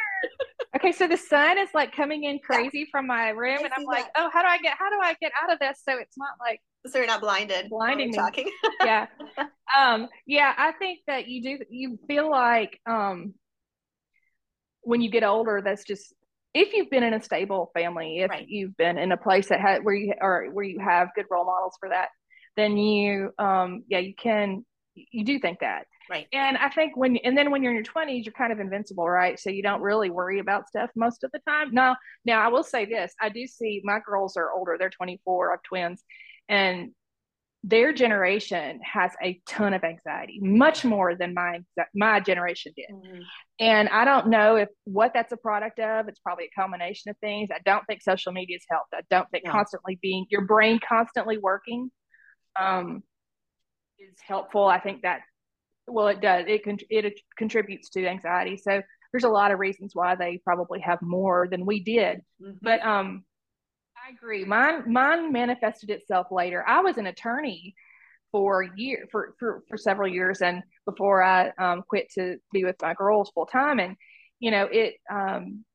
Okay 0.73 0.93
so 0.93 1.05
the 1.05 1.17
sun 1.17 1.57
is 1.57 1.67
like 1.73 1.93
coming 1.93 2.23
in 2.23 2.39
crazy 2.39 2.79
yeah. 2.79 2.85
from 2.91 3.07
my 3.07 3.29
room 3.29 3.57
I 3.59 3.63
and 3.63 3.73
i'm 3.75 3.83
like 3.83 4.05
oh 4.15 4.29
how 4.31 4.41
do 4.41 4.47
i 4.47 4.57
get 4.59 4.77
how 4.79 4.89
do 4.89 4.97
i 5.01 5.15
get 5.19 5.31
out 5.41 5.51
of 5.51 5.59
this 5.59 5.81
so 5.83 5.97
it's 5.97 6.17
not 6.17 6.29
like 6.39 6.61
so 6.87 6.99
you're 6.99 7.07
not 7.07 7.19
blinded 7.21 7.69
blinding 7.69 8.11
me. 8.11 8.15
talking? 8.15 8.49
Yeah. 8.85 9.07
Um 9.77 10.07
yeah 10.25 10.53
i 10.57 10.71
think 10.73 10.99
that 11.07 11.27
you 11.27 11.41
do 11.41 11.65
you 11.69 11.99
feel 12.07 12.29
like 12.29 12.79
um 12.87 13.33
when 14.83 15.01
you 15.01 15.09
get 15.09 15.23
older 15.23 15.61
that's 15.63 15.83
just 15.83 16.13
if 16.53 16.73
you've 16.73 16.89
been 16.89 17.03
in 17.03 17.13
a 17.13 17.21
stable 17.21 17.71
family, 17.73 18.19
if 18.19 18.29
right. 18.29 18.47
you've 18.47 18.75
been 18.77 18.97
in 18.97 19.11
a 19.11 19.17
place 19.17 19.49
that 19.49 19.61
had 19.61 19.83
where 19.83 19.95
you 19.95 20.13
or 20.19 20.47
where 20.51 20.65
you 20.65 20.79
have 20.79 21.09
good 21.15 21.25
role 21.29 21.45
models 21.45 21.75
for 21.79 21.89
that, 21.89 22.09
then 22.57 22.77
you 22.77 23.31
um 23.39 23.83
yeah, 23.87 23.99
you 23.99 24.13
can 24.15 24.65
you 24.95 25.23
do 25.23 25.39
think 25.39 25.59
that. 25.59 25.85
Right. 26.09 26.27
And 26.33 26.57
I 26.57 26.69
think 26.69 26.97
when 26.97 27.15
and 27.17 27.37
then 27.37 27.51
when 27.51 27.63
you're 27.63 27.71
in 27.71 27.77
your 27.77 27.85
20s, 27.85 28.25
you're 28.25 28.33
kind 28.33 28.51
of 28.51 28.59
invincible, 28.59 29.07
right? 29.07 29.39
So 29.39 29.49
you 29.49 29.63
don't 29.63 29.81
really 29.81 30.09
worry 30.09 30.39
about 30.39 30.67
stuff 30.67 30.89
most 30.95 31.23
of 31.23 31.31
the 31.31 31.39
time. 31.47 31.73
Now, 31.73 31.95
now 32.25 32.41
I 32.41 32.49
will 32.49 32.63
say 32.63 32.85
this, 32.85 33.13
I 33.21 33.29
do 33.29 33.47
see 33.47 33.81
my 33.85 33.99
girls 34.05 34.35
are 34.35 34.51
older, 34.51 34.75
they're 34.77 34.89
24, 34.89 35.49
I 35.49 35.53
have 35.53 35.63
twins, 35.63 36.03
and 36.49 36.91
their 37.63 37.93
generation 37.93 38.79
has 38.81 39.11
a 39.21 39.39
ton 39.47 39.73
of 39.73 39.83
anxiety, 39.83 40.39
much 40.41 40.83
more 40.83 41.15
than 41.15 41.33
my 41.33 41.59
my 41.93 42.19
generation 42.19 42.73
did. 42.75 42.89
Mm-hmm. 42.91 43.21
And 43.59 43.89
I 43.89 44.03
don't 44.03 44.27
know 44.27 44.55
if 44.55 44.69
what 44.85 45.11
that's 45.13 45.31
a 45.31 45.37
product 45.37 45.79
of. 45.79 46.07
It's 46.07 46.19
probably 46.19 46.45
a 46.45 46.59
combination 46.59 47.11
of 47.11 47.17
things. 47.19 47.49
I 47.53 47.59
don't 47.63 47.85
think 47.85 48.01
social 48.01 48.31
media 48.31 48.55
has 48.55 48.65
helped. 48.69 48.93
I 48.95 49.01
don't 49.11 49.29
think 49.29 49.45
no. 49.45 49.51
constantly 49.51 49.99
being 50.01 50.25
your 50.29 50.41
brain 50.45 50.79
constantly 50.87 51.37
working 51.37 51.91
um, 52.59 53.03
is 53.99 54.17
helpful. 54.27 54.65
I 54.65 54.79
think 54.79 55.03
that 55.03 55.21
well, 55.87 56.07
it 56.07 56.21
does. 56.21 56.45
It 56.47 56.63
con- 56.63 56.77
it 56.89 57.19
contributes 57.37 57.89
to 57.89 58.07
anxiety. 58.07 58.57
So 58.57 58.81
there's 59.11 59.23
a 59.23 59.29
lot 59.29 59.51
of 59.51 59.59
reasons 59.59 59.91
why 59.93 60.15
they 60.15 60.41
probably 60.43 60.79
have 60.79 61.01
more 61.01 61.47
than 61.49 61.65
we 61.65 61.83
did. 61.83 62.21
Mm-hmm. 62.41 62.57
But 62.61 62.83
um, 62.83 63.23
I 64.11 64.13
agree. 64.13 64.43
Mine 64.45 64.91
mine 64.91 65.31
manifested 65.31 65.89
itself 65.89 66.27
later. 66.31 66.63
I 66.67 66.81
was 66.81 66.97
an 66.97 67.07
attorney 67.07 67.75
for 68.31 68.63
year 68.75 69.05
for, 69.11 69.35
for 69.39 69.63
for 69.67 69.77
several 69.77 70.07
years 70.07 70.41
and 70.41 70.63
before 70.85 71.23
I 71.23 71.51
um, 71.57 71.83
quit 71.87 72.09
to 72.15 72.37
be 72.51 72.63
with 72.63 72.75
my 72.81 72.93
girls 72.93 73.29
full 73.33 73.45
time 73.45 73.79
and 73.79 73.95
you 74.39 74.51
know 74.51 74.67
it 74.71 74.95
um, 75.11 75.65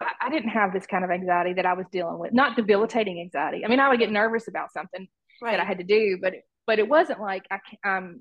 I, 0.00 0.10
I, 0.22 0.30
didn't 0.30 0.50
have 0.50 0.72
this 0.72 0.84
kind 0.84 1.04
of 1.04 1.12
anxiety 1.12 1.52
that 1.54 1.66
I 1.66 1.74
was 1.74 1.86
dealing 1.92 2.18
with 2.18 2.32
not 2.32 2.56
debilitating 2.56 3.20
anxiety 3.20 3.64
I 3.64 3.68
mean 3.68 3.78
I 3.78 3.88
would 3.88 4.00
get 4.00 4.10
nervous 4.10 4.48
about 4.48 4.72
something 4.72 5.06
right. 5.40 5.52
that 5.52 5.60
I 5.60 5.64
had 5.64 5.78
to 5.78 5.84
do 5.84 6.18
but 6.20 6.34
but 6.66 6.80
it 6.80 6.88
wasn't 6.88 7.20
like 7.20 7.44
I 7.52 7.60
um 7.88 8.20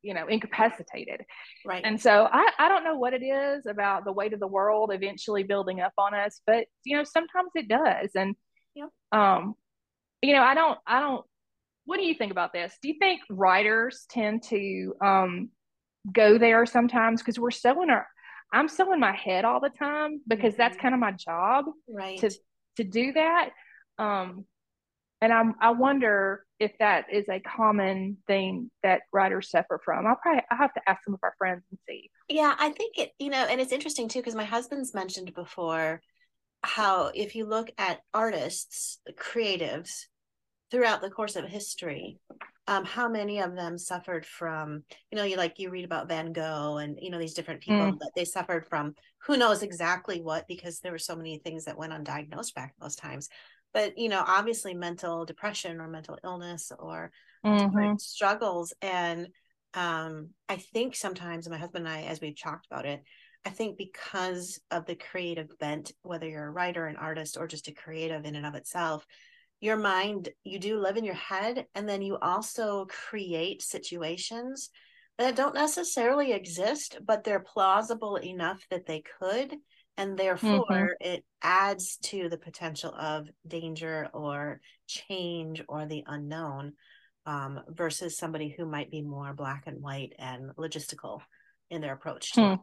you 0.00 0.14
know 0.14 0.26
incapacitated 0.26 1.26
right 1.66 1.82
and 1.84 2.00
so 2.00 2.26
I, 2.32 2.50
I 2.58 2.68
don't 2.68 2.84
know 2.84 2.96
what 2.96 3.12
it 3.12 3.22
is 3.22 3.66
about 3.66 4.06
the 4.06 4.12
weight 4.12 4.32
of 4.32 4.40
the 4.40 4.46
world 4.46 4.92
eventually 4.94 5.42
building 5.42 5.82
up 5.82 5.92
on 5.98 6.14
us 6.14 6.40
but 6.46 6.64
you 6.84 6.96
know 6.96 7.04
sometimes 7.04 7.50
it 7.54 7.68
does 7.68 8.12
and 8.14 8.34
Um, 9.12 9.54
you 10.22 10.34
know, 10.34 10.42
I 10.42 10.54
don't, 10.54 10.78
I 10.86 11.00
don't. 11.00 11.24
What 11.84 11.98
do 11.98 12.04
you 12.04 12.14
think 12.14 12.32
about 12.32 12.52
this? 12.52 12.76
Do 12.82 12.88
you 12.88 12.96
think 12.98 13.22
writers 13.30 14.04
tend 14.10 14.42
to 14.44 14.94
um, 15.02 15.50
go 16.12 16.36
there 16.38 16.66
sometimes 16.66 17.22
because 17.22 17.38
we're 17.38 17.50
so 17.50 17.82
in 17.82 17.90
our, 17.90 18.06
I'm 18.52 18.68
so 18.68 18.92
in 18.92 19.00
my 19.00 19.12
head 19.12 19.44
all 19.44 19.60
the 19.60 19.70
time 19.70 20.20
because 20.26 20.52
mm-hmm. 20.52 20.62
that's 20.62 20.76
kind 20.76 20.94
of 20.94 21.00
my 21.00 21.12
job, 21.12 21.66
right? 21.88 22.18
To 22.20 22.30
to 22.76 22.84
do 22.84 23.12
that. 23.12 23.50
Um, 23.98 24.44
and 25.20 25.32
I'm, 25.32 25.54
I 25.60 25.70
wonder 25.70 26.44
if 26.60 26.72
that 26.78 27.06
is 27.12 27.24
a 27.28 27.40
common 27.40 28.18
thing 28.26 28.70
that 28.82 29.02
writers 29.12 29.50
suffer 29.50 29.80
from. 29.84 30.06
I'll 30.06 30.16
probably 30.16 30.42
I 30.50 30.56
have 30.56 30.72
to 30.74 30.80
ask 30.88 31.02
some 31.04 31.14
of 31.14 31.20
our 31.22 31.34
friends 31.38 31.62
and 31.70 31.78
see. 31.88 32.10
Yeah, 32.28 32.54
I 32.58 32.70
think 32.70 32.98
it. 32.98 33.10
You 33.18 33.30
know, 33.30 33.44
and 33.44 33.60
it's 33.60 33.72
interesting 33.72 34.08
too 34.08 34.20
because 34.20 34.34
my 34.34 34.44
husband's 34.44 34.94
mentioned 34.94 35.34
before 35.34 36.00
how 36.68 37.10
if 37.14 37.34
you 37.34 37.46
look 37.46 37.70
at 37.78 38.00
artists 38.12 38.98
creatives 39.18 40.04
throughout 40.70 41.00
the 41.00 41.10
course 41.10 41.34
of 41.34 41.44
history 41.46 42.18
um, 42.66 42.84
how 42.84 43.08
many 43.08 43.40
of 43.40 43.54
them 43.54 43.78
suffered 43.78 44.26
from 44.26 44.84
you 45.10 45.16
know 45.16 45.24
you 45.24 45.36
like 45.36 45.58
you 45.58 45.70
read 45.70 45.86
about 45.86 46.08
van 46.08 46.32
gogh 46.32 46.76
and 46.76 46.98
you 47.00 47.10
know 47.10 47.18
these 47.18 47.32
different 47.32 47.62
people 47.62 47.92
mm. 47.92 47.98
that 47.98 48.10
they 48.14 48.26
suffered 48.26 48.66
from 48.66 48.94
who 49.26 49.38
knows 49.38 49.62
exactly 49.62 50.20
what 50.20 50.46
because 50.46 50.80
there 50.80 50.92
were 50.92 50.98
so 50.98 51.16
many 51.16 51.38
things 51.38 51.64
that 51.64 51.78
went 51.78 51.92
undiagnosed 51.92 52.54
back 52.54 52.74
those 52.80 52.94
times 52.96 53.30
but 53.72 53.96
you 53.96 54.10
know 54.10 54.22
obviously 54.26 54.74
mental 54.74 55.24
depression 55.24 55.80
or 55.80 55.88
mental 55.88 56.18
illness 56.22 56.70
or 56.78 57.10
mm-hmm. 57.44 57.96
struggles 57.96 58.74
and 58.82 59.28
um, 59.72 60.28
i 60.48 60.56
think 60.56 60.94
sometimes 60.94 61.48
my 61.48 61.56
husband 61.56 61.86
and 61.86 61.96
i 61.96 62.02
as 62.02 62.20
we've 62.20 62.38
talked 62.38 62.66
about 62.70 62.84
it 62.84 63.02
I 63.48 63.50
think 63.50 63.78
because 63.78 64.60
of 64.70 64.84
the 64.84 64.94
creative 64.94 65.58
bent, 65.58 65.92
whether 66.02 66.28
you're 66.28 66.48
a 66.48 66.50
writer, 66.50 66.84
an 66.84 66.96
artist, 66.96 67.38
or 67.38 67.46
just 67.46 67.66
a 67.66 67.72
creative 67.72 68.26
in 68.26 68.36
and 68.36 68.44
of 68.44 68.54
itself, 68.54 69.06
your 69.58 69.78
mind, 69.78 70.28
you 70.44 70.58
do 70.58 70.78
live 70.78 70.98
in 70.98 71.04
your 71.04 71.14
head, 71.14 71.64
and 71.74 71.88
then 71.88 72.02
you 72.02 72.18
also 72.20 72.84
create 73.08 73.62
situations 73.62 74.68
that 75.16 75.34
don't 75.34 75.54
necessarily 75.54 76.32
exist, 76.32 76.98
but 77.02 77.24
they're 77.24 77.40
plausible 77.40 78.16
enough 78.16 78.62
that 78.68 78.84
they 78.84 79.02
could. 79.18 79.56
And 79.96 80.18
therefore, 80.18 80.66
mm-hmm. 80.70 81.08
it 81.14 81.24
adds 81.40 81.96
to 82.02 82.28
the 82.28 82.36
potential 82.36 82.94
of 82.94 83.30
danger 83.46 84.10
or 84.12 84.60
change 84.86 85.64
or 85.68 85.86
the 85.86 86.04
unknown 86.06 86.74
um, 87.24 87.60
versus 87.70 88.18
somebody 88.18 88.54
who 88.54 88.66
might 88.66 88.90
be 88.90 89.00
more 89.00 89.32
black 89.32 89.62
and 89.66 89.80
white 89.80 90.12
and 90.18 90.54
logistical 90.56 91.22
in 91.70 91.80
their 91.80 91.94
approach 91.94 92.32
to 92.32 92.40
hmm. 92.42 92.54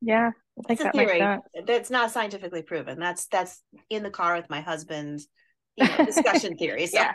Yeah, 0.00 0.30
I 0.58 0.62
think 0.66 0.80
that 0.80 0.94
theory. 0.94 1.38
That's 1.66 1.90
not 1.90 2.10
scientifically 2.10 2.62
proven. 2.62 2.98
That's 2.98 3.26
that's 3.26 3.62
in 3.90 4.02
the 4.02 4.10
car 4.10 4.36
with 4.36 4.48
my 4.50 4.60
husband. 4.60 5.20
You 5.76 5.88
know, 5.88 6.04
discussion 6.04 6.56
theory. 6.58 6.86
So. 6.86 6.98
Yeah. 6.98 7.12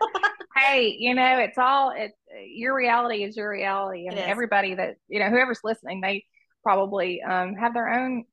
Hey, 0.55 0.95
you 0.99 1.15
know, 1.15 1.39
it's 1.39 1.57
all 1.57 1.91
it. 1.91 2.11
Your 2.45 2.75
reality 2.75 3.23
is 3.23 3.35
your 3.35 3.49
reality, 3.49 4.07
and 4.07 4.17
everybody 4.17 4.75
that 4.75 4.95
you 5.07 5.19
know, 5.19 5.29
whoever's 5.29 5.59
listening, 5.63 6.01
they 6.01 6.25
probably 6.63 7.21
um, 7.21 7.55
have 7.55 7.73
their 7.73 7.89
own 7.89 8.25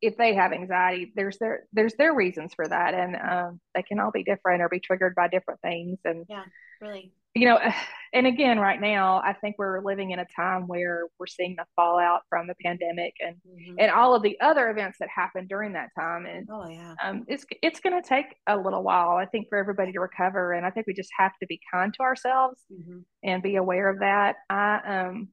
if 0.00 0.16
they 0.16 0.34
have 0.34 0.52
anxiety, 0.52 1.12
there's 1.14 1.38
their 1.38 1.64
there's 1.72 1.94
their 1.94 2.14
reasons 2.14 2.54
for 2.54 2.66
that, 2.66 2.94
and 2.94 3.16
um, 3.16 3.60
they 3.74 3.82
can 3.82 3.98
all 3.98 4.10
be 4.10 4.24
different 4.24 4.62
or 4.62 4.68
be 4.68 4.80
triggered 4.80 5.14
by 5.14 5.28
different 5.28 5.60
things. 5.60 5.98
And 6.04 6.26
yeah, 6.28 6.44
really, 6.80 7.12
you 7.34 7.46
know, 7.46 7.58
and 8.14 8.26
again, 8.26 8.58
right 8.58 8.80
now, 8.80 9.22
I 9.24 9.32
think 9.32 9.56
we're 9.58 9.80
living 9.82 10.10
in 10.10 10.18
a 10.18 10.26
time 10.36 10.66
where 10.66 11.06
we're 11.18 11.26
seeing 11.26 11.54
the 11.56 11.64
fallout 11.74 12.20
from 12.28 12.46
the 12.46 12.54
pandemic 12.62 13.14
and 13.20 13.36
mm-hmm. 13.36 13.76
and 13.78 13.90
all 13.90 14.14
of 14.14 14.22
the 14.22 14.38
other 14.40 14.68
events 14.70 14.98
that 15.00 15.08
happened 15.08 15.48
during 15.48 15.72
that 15.72 15.88
time. 15.98 16.26
And 16.26 16.46
oh 16.50 16.68
yeah, 16.68 16.94
um, 17.02 17.24
it's 17.26 17.46
it's 17.62 17.80
going 17.80 18.00
to 18.00 18.06
take 18.06 18.26
a 18.46 18.56
little 18.56 18.82
while, 18.82 19.16
I 19.16 19.26
think, 19.26 19.48
for 19.48 19.56
everybody 19.56 19.92
to 19.92 20.00
recover. 20.00 20.52
And 20.52 20.66
I 20.66 20.70
think 20.70 20.86
we 20.86 20.94
just 20.94 21.10
have 21.18 21.32
to 21.40 21.46
be 21.46 21.60
kind 21.72 21.92
to 21.94 22.02
ourselves 22.02 22.60
mm-hmm. 22.72 22.98
and 23.22 23.42
be 23.42 23.56
aware 23.56 23.88
of 23.88 24.00
that. 24.00 24.36
I 24.50 24.80
um 24.84 25.28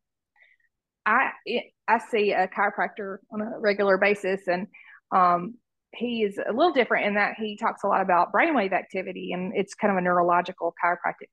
I 1.05 1.31
it, 1.45 1.65
I 1.87 1.97
see 1.97 2.31
a 2.31 2.47
chiropractor 2.47 3.17
on 3.33 3.41
a 3.41 3.59
regular 3.59 3.97
basis, 3.97 4.47
and 4.47 4.67
um, 5.11 5.55
he 5.95 6.23
is 6.23 6.37
a 6.37 6.53
little 6.53 6.71
different 6.71 7.07
in 7.07 7.15
that 7.15 7.33
he 7.37 7.57
talks 7.57 7.83
a 7.83 7.87
lot 7.87 8.01
about 8.01 8.31
brainwave 8.31 8.73
activity, 8.73 9.31
and 9.33 9.51
it's 9.55 9.73
kind 9.73 9.91
of 9.91 9.97
a 9.97 10.01
neurological 10.01 10.73
chiropractic 10.83 11.29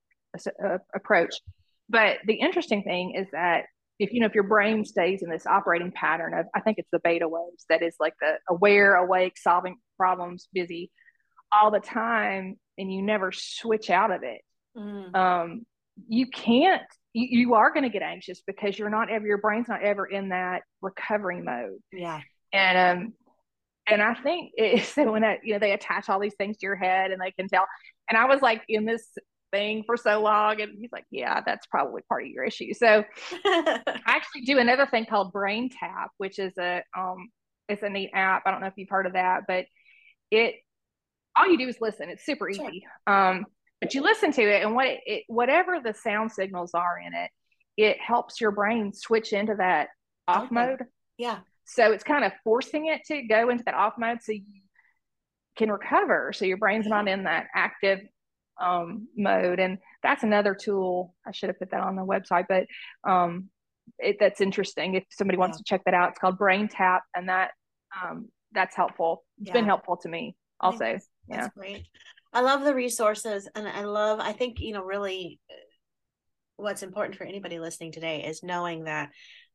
uh, 0.47 0.77
approach. 0.93 1.33
But 1.89 2.17
the 2.25 2.35
interesting 2.35 2.83
thing 2.83 3.15
is 3.15 3.27
that 3.31 3.65
if 3.99 4.13
you 4.13 4.19
know 4.19 4.27
if 4.27 4.35
your 4.35 4.43
brain 4.43 4.85
stays 4.85 5.23
in 5.23 5.29
this 5.29 5.47
operating 5.47 5.91
pattern 5.91 6.33
of 6.33 6.45
I 6.53 6.59
think 6.59 6.77
it's 6.77 6.89
the 6.91 6.99
beta 6.99 7.27
waves 7.27 7.65
that 7.69 7.81
is 7.81 7.95
like 7.99 8.13
the 8.21 8.33
aware, 8.49 8.95
awake, 8.95 9.37
solving 9.37 9.77
problems, 9.97 10.47
busy 10.53 10.91
all 11.51 11.71
the 11.71 11.79
time, 11.79 12.57
and 12.77 12.93
you 12.93 13.01
never 13.01 13.31
switch 13.31 13.89
out 13.89 14.11
of 14.11 14.23
it. 14.23 14.41
Mm. 14.77 15.15
Um, 15.15 15.65
you 16.07 16.27
can't 16.27 16.83
you, 17.13 17.39
you 17.39 17.53
are 17.55 17.71
going 17.71 17.83
to 17.83 17.89
get 17.89 18.03
anxious 18.03 18.41
because 18.45 18.77
you're 18.77 18.89
not 18.89 19.09
ever 19.09 19.25
your 19.25 19.39
brain's 19.39 19.67
not 19.67 19.81
ever 19.81 20.05
in 20.05 20.29
that 20.29 20.61
recovery 20.81 21.41
mode 21.41 21.79
yeah 21.91 22.21
and 22.53 22.77
um 22.77 23.13
and 23.87 24.01
i 24.01 24.13
think 24.13 24.51
it's 24.55 24.95
when 24.95 25.21
that 25.21 25.39
you 25.43 25.53
know 25.53 25.59
they 25.59 25.71
attach 25.71 26.09
all 26.09 26.19
these 26.19 26.35
things 26.35 26.57
to 26.57 26.65
your 26.65 26.75
head 26.75 27.11
and 27.11 27.21
they 27.21 27.31
can 27.31 27.47
tell 27.47 27.65
and 28.09 28.17
i 28.17 28.25
was 28.25 28.41
like 28.41 28.61
in 28.69 28.85
this 28.85 29.07
thing 29.51 29.83
for 29.85 29.97
so 29.97 30.21
long 30.21 30.59
and 30.61 30.73
he's 30.77 30.91
like 30.91 31.05
yeah 31.09 31.41
that's 31.45 31.65
probably 31.67 32.01
part 32.09 32.23
of 32.23 32.29
your 32.29 32.43
issue. 32.43 32.73
So 32.73 33.03
i 33.45 33.81
actually 34.05 34.41
do 34.41 34.59
another 34.59 34.85
thing 34.85 35.05
called 35.05 35.31
brain 35.31 35.69
tap 35.69 36.11
which 36.17 36.39
is 36.39 36.53
a 36.57 36.83
um 36.97 37.29
it's 37.69 37.83
a 37.83 37.89
neat 37.89 38.11
app. 38.13 38.43
I 38.45 38.51
don't 38.51 38.61
know 38.61 38.67
if 38.67 38.73
you've 38.77 38.89
heard 38.89 39.05
of 39.05 39.13
that 39.13 39.43
but 39.47 39.65
it 40.31 40.55
all 41.35 41.47
you 41.47 41.57
do 41.57 41.67
is 41.67 41.77
listen. 41.79 42.09
It's 42.09 42.25
super 42.25 42.49
easy. 42.49 42.83
Sure. 43.07 43.15
um 43.15 43.45
but 43.79 43.93
you 43.93 44.01
listen 44.01 44.31
to 44.31 44.41
it 44.41 44.63
and 44.63 44.73
what 44.73 44.87
it, 44.87 44.99
it, 45.05 45.23
whatever 45.27 45.79
the 45.83 45.93
sound 45.93 46.31
signals 46.31 46.71
are 46.73 46.99
in 46.99 47.13
it 47.13 47.29
it 47.77 48.01
helps 48.01 48.41
your 48.41 48.51
brain 48.51 48.91
switch 48.91 49.33
into 49.33 49.55
that 49.55 49.89
off 50.27 50.45
okay. 50.45 50.55
mode. 50.55 50.79
Yeah. 51.17 51.39
So 51.65 51.91
it's 51.91 52.03
kind 52.03 52.23
of 52.23 52.31
forcing 52.43 52.87
it 52.87 53.01
to 53.05 53.21
go 53.23 53.49
into 53.49 53.63
that 53.65 53.75
off 53.75 53.93
mode 53.97 54.21
so 54.21 54.31
you 54.31 54.61
can 55.57 55.71
recover. 55.71 56.31
So 56.33 56.45
your 56.45 56.57
brain's 56.57 56.87
not 56.87 57.07
in 57.07 57.23
that 57.23 57.47
active 57.53 57.99
um, 58.61 59.07
mode. 59.15 59.59
And 59.59 59.77
that's 60.03 60.23
another 60.23 60.55
tool 60.55 61.13
i 61.25 61.31
should 61.31 61.49
have 61.49 61.59
put 61.59 61.71
that 61.71 61.81
on 61.81 61.95
the 61.95 62.05
website 62.05 62.45
but 62.47 62.65
um, 63.09 63.49
it, 63.99 64.17
that's 64.19 64.41
interesting 64.41 64.95
if 64.95 65.03
somebody 65.11 65.37
wants 65.37 65.57
yeah. 65.57 65.59
to 65.59 65.63
check 65.63 65.81
that 65.85 65.93
out. 65.93 66.09
It's 66.09 66.19
called 66.19 66.37
brain 66.37 66.67
tap 66.67 67.03
and 67.15 67.29
that 67.29 67.51
um, 68.03 68.29
that's 68.51 68.75
helpful. 68.75 69.23
It's 69.39 69.47
yeah. 69.47 69.53
been 69.53 69.65
helpful 69.65 69.97
to 69.97 70.09
me 70.09 70.35
also 70.59 70.79
that's, 70.79 71.07
yeah. 71.27 71.41
That's 71.41 71.53
great. 71.55 71.85
I 72.33 72.41
love 72.41 72.63
the 72.63 72.75
resources 72.75 73.47
and 73.55 73.67
I 73.67 73.83
love 73.83 74.19
I 74.19 74.33
think 74.33 74.59
you 74.59 74.73
know 74.73 74.83
really 74.83 75.39
uh, 75.49 75.53
what's 76.57 76.83
important 76.83 77.17
for 77.17 77.23
anybody 77.23 77.59
listening 77.59 77.91
today 77.91 78.23
is 78.23 78.43
knowing 78.43 78.85
that 78.85 79.09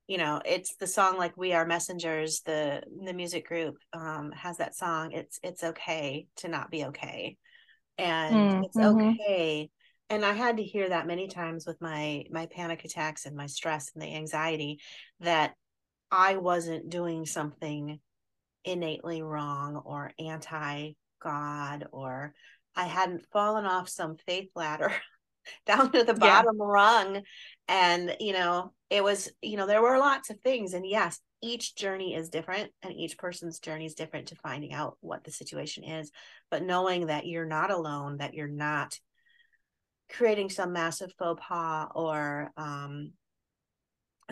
you 0.06 0.18
know 0.18 0.40
it's 0.44 0.76
the 0.76 0.86
song 0.86 1.18
like 1.18 1.36
we 1.36 1.52
are 1.52 1.66
messengers 1.66 2.42
the 2.44 2.82
the 3.04 3.12
music 3.12 3.46
group 3.46 3.76
um 3.92 4.32
has 4.32 4.58
that 4.58 4.74
song. 4.74 5.12
It's 5.12 5.38
it's 5.42 5.64
okay 5.64 6.26
to 6.36 6.48
not 6.48 6.70
be 6.70 6.86
okay 6.86 7.36
and 7.98 8.34
mm, 8.34 8.64
it's 8.64 8.76
mm-hmm. 8.76 9.10
okay 9.10 9.70
and 10.10 10.24
i 10.24 10.32
had 10.32 10.56
to 10.56 10.62
hear 10.62 10.88
that 10.88 11.06
many 11.06 11.28
times 11.28 11.66
with 11.66 11.80
my 11.80 12.24
my 12.30 12.46
panic 12.46 12.84
attacks 12.84 13.26
and 13.26 13.36
my 13.36 13.46
stress 13.46 13.90
and 13.94 14.02
the 14.02 14.14
anxiety 14.14 14.78
that 15.20 15.54
i 16.10 16.36
wasn't 16.36 16.88
doing 16.88 17.26
something 17.26 17.98
innately 18.64 19.22
wrong 19.22 19.76
or 19.84 20.12
anti 20.18 20.92
god 21.20 21.86
or 21.92 22.34
I 22.74 22.84
hadn't 22.84 23.26
fallen 23.32 23.66
off 23.66 23.88
some 23.88 24.16
faith 24.26 24.50
ladder 24.54 24.92
down 25.66 25.92
to 25.92 26.04
the 26.04 26.14
bottom 26.14 26.56
yeah. 26.58 26.64
rung. 26.64 27.22
And, 27.68 28.16
you 28.20 28.32
know, 28.32 28.72
it 28.90 29.04
was, 29.04 29.30
you 29.40 29.56
know, 29.56 29.66
there 29.66 29.82
were 29.82 29.98
lots 29.98 30.30
of 30.30 30.40
things. 30.40 30.74
And 30.74 30.86
yes, 30.86 31.20
each 31.42 31.74
journey 31.74 32.14
is 32.14 32.28
different 32.28 32.70
and 32.82 32.94
each 32.94 33.18
person's 33.18 33.58
journey 33.58 33.84
is 33.84 33.94
different 33.94 34.28
to 34.28 34.36
finding 34.36 34.72
out 34.72 34.96
what 35.00 35.24
the 35.24 35.32
situation 35.32 35.84
is. 35.84 36.10
But 36.50 36.62
knowing 36.62 37.06
that 37.06 37.26
you're 37.26 37.46
not 37.46 37.70
alone, 37.70 38.18
that 38.18 38.34
you're 38.34 38.48
not 38.48 38.98
creating 40.10 40.50
some 40.50 40.72
massive 40.72 41.12
faux 41.18 41.42
pas 41.46 41.88
or 41.94 42.50
um, 42.56 43.12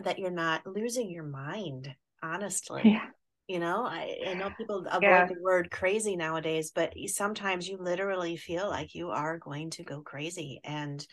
that 0.02 0.18
you're 0.18 0.30
not 0.30 0.66
losing 0.66 1.10
your 1.10 1.24
mind, 1.24 1.94
honestly. 2.22 2.82
Yeah 2.84 3.06
you 3.50 3.58
know 3.58 3.84
I, 3.84 4.16
I 4.28 4.34
know 4.34 4.50
people 4.56 4.86
avoid 4.86 5.02
yeah. 5.02 5.26
the 5.26 5.42
word 5.42 5.72
crazy 5.72 6.14
nowadays 6.14 6.70
but 6.72 6.94
sometimes 7.08 7.66
you 7.66 7.78
literally 7.78 8.36
feel 8.36 8.68
like 8.68 8.94
you 8.94 9.10
are 9.10 9.38
going 9.38 9.70
to 9.70 9.82
go 9.82 10.02
crazy 10.02 10.60
and 10.62 11.04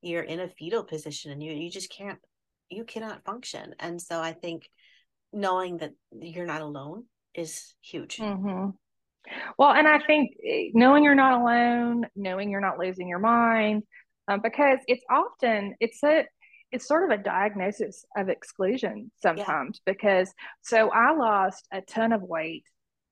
you're 0.00 0.22
in 0.22 0.38
a 0.38 0.48
fetal 0.48 0.84
position 0.84 1.32
and 1.32 1.42
you 1.42 1.52
you 1.52 1.68
just 1.68 1.90
can't 1.90 2.20
you 2.68 2.84
cannot 2.84 3.24
function 3.24 3.74
and 3.80 4.00
so 4.00 4.20
i 4.20 4.32
think 4.32 4.70
knowing 5.32 5.78
that 5.78 5.92
you're 6.12 6.46
not 6.46 6.60
alone 6.60 7.04
is 7.34 7.74
huge 7.80 8.16
mm-hmm. 8.16 8.70
well 9.58 9.72
and 9.72 9.86
i 9.86 9.98
think 10.06 10.32
eh, 10.44 10.70
knowing 10.74 11.04
you're 11.04 11.14
not 11.14 11.40
alone 11.40 12.04
knowing 12.16 12.50
you're 12.50 12.60
not 12.60 12.78
losing 12.78 13.08
your 13.08 13.18
mind 13.18 13.82
um, 14.28 14.40
because 14.42 14.78
it's 14.86 15.04
often 15.10 15.74
it's 15.80 16.02
a 16.02 16.24
it's 16.72 16.86
sort 16.86 17.10
of 17.10 17.18
a 17.18 17.22
diagnosis 17.22 18.04
of 18.16 18.28
exclusion 18.28 19.10
sometimes 19.20 19.80
yeah. 19.86 19.92
because 19.92 20.32
so 20.62 20.90
I 20.90 21.12
lost 21.14 21.66
a 21.72 21.80
ton 21.80 22.12
of 22.12 22.22
weight. 22.22 22.64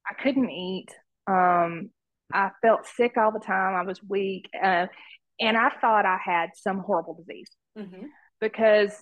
I 0.09 0.15
couldn't 0.23 0.51
eat. 0.51 0.89
Um, 1.27 1.91
I 2.33 2.51
felt 2.63 2.87
sick 2.87 3.17
all 3.17 3.33
the 3.33 3.41
time. 3.41 3.75
I 3.75 3.83
was 3.83 4.01
weak. 4.03 4.49
Uh, 4.55 4.87
and 5.41 5.57
I 5.57 5.71
thought 5.81 6.07
I 6.07 6.19
had 6.23 6.51
some 6.55 6.79
horrible 6.79 7.15
disease 7.15 7.51
mm-hmm. 7.77 8.07
because 8.41 8.93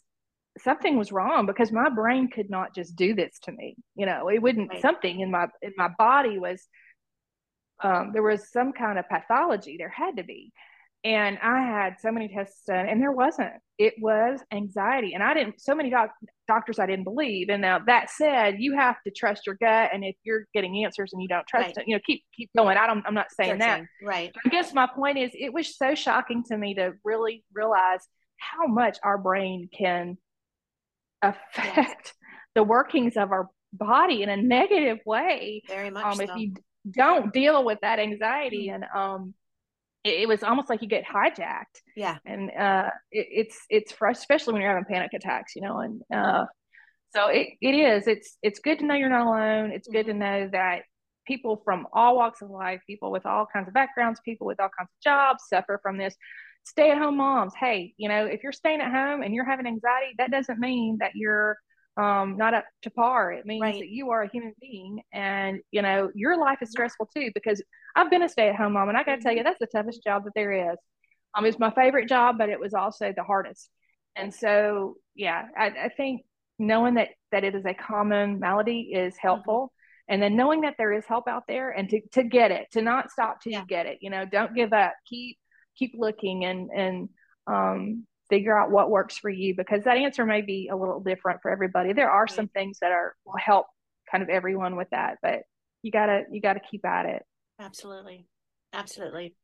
something 0.59 0.97
was 0.97 1.13
wrong 1.13 1.47
because 1.47 1.73
my 1.73 1.89
brain 1.89 2.29
could 2.29 2.51
not 2.51 2.75
just 2.75 2.97
do 2.97 3.15
this 3.15 3.39
to 3.43 3.53
me. 3.53 3.77
You 3.95 4.07
know, 4.07 4.29
it 4.29 4.41
wouldn't, 4.41 4.71
right. 4.71 4.83
something 4.83 5.21
in 5.21 5.31
my, 5.31 5.49
in 5.63 5.73
my 5.77 5.89
body 5.99 6.39
was, 6.39 6.67
um, 7.83 8.11
there 8.13 8.23
was 8.23 8.51
some 8.51 8.73
kind 8.73 8.99
of 8.99 9.09
pathology. 9.09 9.77
There 9.79 9.91
had 9.91 10.17
to 10.17 10.25
be 10.25 10.53
and 11.07 11.39
I 11.41 11.63
had 11.63 12.01
so 12.01 12.11
many 12.11 12.27
tests 12.27 12.65
done, 12.67 12.89
and 12.89 13.01
there 13.01 13.13
wasn't. 13.13 13.53
It 13.79 13.95
was 14.01 14.41
anxiety, 14.53 15.15
and 15.15 15.23
I 15.23 15.35
didn't. 15.35 15.61
So 15.61 15.73
many 15.73 15.89
doc- 15.89 16.11
doctors 16.49 16.81
I 16.81 16.87
didn't 16.87 17.05
believe. 17.05 17.49
And 17.49 17.63
now 17.63 17.79
that 17.87 18.11
said, 18.11 18.57
you 18.59 18.75
have 18.75 18.97
to 19.05 19.13
trust 19.13 19.47
your 19.47 19.55
gut, 19.55 19.91
and 19.93 20.05
if 20.05 20.17
you're 20.25 20.49
getting 20.53 20.85
answers 20.85 21.13
and 21.13 21.23
you 21.23 21.29
don't 21.29 21.47
trust 21.47 21.77
right. 21.77 21.77
it, 21.77 21.85
you 21.87 21.95
know, 21.95 22.01
keep 22.05 22.25
keep 22.37 22.51
going. 22.57 22.77
I 22.77 22.89
don't. 22.89 23.07
I'm 23.07 23.15
not 23.15 23.31
saying 23.31 23.59
that. 23.59 23.83
Right. 24.03 24.35
I 24.45 24.49
guess 24.49 24.75
my 24.75 24.89
point 24.93 25.17
is, 25.17 25.31
it 25.35 25.53
was 25.53 25.77
so 25.77 25.95
shocking 25.95 26.43
to 26.49 26.57
me 26.57 26.75
to 26.75 26.95
really 27.05 27.45
realize 27.55 28.01
how 28.39 28.67
much 28.67 28.99
our 29.05 29.17
brain 29.17 29.69
can 29.73 30.19
affect 31.35 32.15
the 32.55 32.63
workings 32.63 33.17
of 33.17 33.33
our 33.33 33.49
body 33.73 34.23
in 34.23 34.29
a 34.29 34.37
negative 34.37 34.99
way. 35.05 35.63
Very 35.69 35.91
much. 35.91 36.05
Um, 36.05 36.15
so. 36.15 36.23
If 36.23 36.31
you 36.37 36.55
don't 36.91 37.33
deal 37.33 37.65
with 37.65 37.79
that 37.83 37.99
anxiety, 37.99 38.69
mm-hmm. 38.69 38.83
and 38.83 38.85
um 38.95 39.35
it, 40.05 40.23
it, 40.23 40.29
was 40.29 40.43
almost 40.43 40.71
like 40.71 40.83
you 40.83 40.89
get 40.89 41.05
hijacked. 41.05 41.83
Yeah. 41.97 42.19
And 42.25 42.51
uh, 42.51 42.91
it, 43.11 43.27
it's 43.31 43.59
it's 43.69 43.93
fresh, 43.93 44.19
especially 44.19 44.53
when 44.53 44.63
you're 44.63 44.71
having 44.71 44.85
panic 44.85 45.11
attacks, 45.15 45.57
you 45.57 45.63
know. 45.63 45.81
And 45.81 46.03
uh, 46.15 46.45
so 47.15 47.27
it, 47.29 47.49
it 47.61 47.75
is. 47.75 48.07
It's 48.07 48.39
it's 48.43 48.61
good 48.61 48.79
to 48.79 48.87
know 48.87 48.95
you're 48.95 49.09
not 49.09 49.27
alone. 49.27 49.73
It's 49.73 49.89
good 49.89 50.07
to 50.07 50.13
mm-hmm. 50.13 50.21
know 50.21 50.49
that 50.53 50.83
people 51.27 51.61
from 51.65 51.89
all 51.93 52.17
walks 52.17 52.41
of 52.41 52.51
life, 52.51 52.81
people 52.87 53.11
with 53.11 53.27
all 53.27 53.47
kinds 53.53 53.69
of 53.69 53.75
backgrounds, 53.75 54.21
people 54.25 54.47
with 54.47 54.61
all 54.61 54.71
kinds 54.79 54.89
of 54.89 55.03
jobs 55.03 55.45
suffer 55.49 55.81
from 55.83 55.99
this. 55.99 56.15
Stay 56.67 56.91
at 56.91 56.99
home 56.99 57.17
moms. 57.17 57.55
Hey, 57.55 57.95
you 57.97 58.09
know, 58.09 58.27
if 58.27 58.43
you're 58.43 58.51
staying 58.51 58.81
at 58.81 58.91
home 58.91 59.23
and 59.23 59.33
you're 59.33 59.45
having 59.45 59.67
anxiety, 59.67 60.15
that 60.19 60.33
doesn't 60.33 60.59
mean 60.59 60.99
that 60.99 61.13
you're 61.15 61.57
um, 61.97 62.37
not 62.37 62.55
up 62.55 62.65
to 62.83 62.91
par. 62.91 63.33
It 63.33 63.47
means 63.47 63.63
right. 63.63 63.79
that 63.79 63.89
you 63.89 64.11
are 64.11 64.23
a 64.23 64.29
human 64.29 64.53
being 64.61 65.01
and, 65.13 65.61
you 65.71 65.81
know, 65.81 66.11
your 66.17 66.37
life 66.37 66.59
is 66.63 66.71
stressful 66.71 67.09
too, 67.15 67.31
because 67.35 67.63
I've 67.95 68.11
been 68.11 68.25
a 68.25 68.29
stay 68.29 68.49
at 68.49 68.57
home 68.57 68.73
mom 68.73 68.89
and 68.89 68.99
I 68.99 69.05
got 69.05 69.15
to 69.15 69.23
tell 69.23 69.33
you, 69.33 69.39
mm-hmm. 69.39 69.47
that's 69.47 69.61
the 69.61 69.69
toughest 69.69 70.03
job 70.03 70.25
that 70.25 70.33
there 70.35 70.73
is. 70.73 70.77
Um, 71.35 71.45
it's 71.47 71.59
my 71.59 71.71
favorite 71.71 72.09
job, 72.09 72.37
but 72.37 72.49
it 72.49 72.59
was 72.59 72.75
also 72.75 73.13
the 73.17 73.23
hardest. 73.23 73.71
And 74.17 74.35
so, 74.35 74.97
yeah, 75.15 75.45
I, 75.57 75.67
I 75.67 75.89
think 75.97 76.23
knowing 76.59 76.95
that, 76.95 77.11
that 77.31 77.45
it 77.45 77.55
is 77.55 77.65
a 77.65 77.75
common 77.75 78.41
malady 78.41 78.91
is 78.93 79.17
helpful. 79.17 79.67
Mm-hmm. 79.67 80.15
And 80.15 80.23
then 80.23 80.37
knowing 80.37 80.63
that 80.63 80.75
there 80.79 80.93
is 80.93 81.05
help 81.07 81.29
out 81.29 81.45
there 81.47 81.71
and 81.71 81.89
to, 81.91 82.01
to 82.13 82.25
get 82.25 82.51
it, 82.51 82.67
to 82.73 82.83
not 82.83 83.11
stop 83.11 83.41
till 83.41 83.53
yeah. 83.53 83.61
you 83.61 83.67
get 83.67 83.87
it, 83.87 83.99
you 84.01 84.11
know, 84.11 84.25
don't 84.25 84.55
give 84.55 84.73
up, 84.73 84.95
keep, 85.09 85.39
keep 85.79 85.95
looking 85.97 86.45
and, 86.45 86.71
and, 86.71 87.09
um, 87.47 88.07
figure 88.29 88.59
out 88.59 88.71
what 88.71 88.91
works 88.91 89.17
for 89.17 89.31
you 89.31 89.55
because 89.57 89.85
that 89.85 89.97
answer 89.97 90.27
may 90.27 90.43
be 90.43 90.69
a 90.73 90.77
little 90.77 91.01
different 91.01 91.41
for 91.43 91.51
everybody. 91.51 91.93
There 91.93 92.11
are 92.11 92.27
some 92.27 92.49
things 92.49 92.79
that 92.81 92.91
are 92.91 93.15
will 93.25 93.37
help 93.39 93.67
kind 94.11 94.23
of 94.23 94.29
everyone 94.29 94.77
with 94.77 94.91
that, 94.91 95.19
but 95.23 95.43
you 95.83 95.93
gotta 95.93 96.25
you 96.31 96.41
gotta 96.41 96.61
keep 96.61 96.85
at 96.85 97.07
it. 97.07 97.23
Absolutely. 97.61 98.27
Absolutely. 98.73 99.35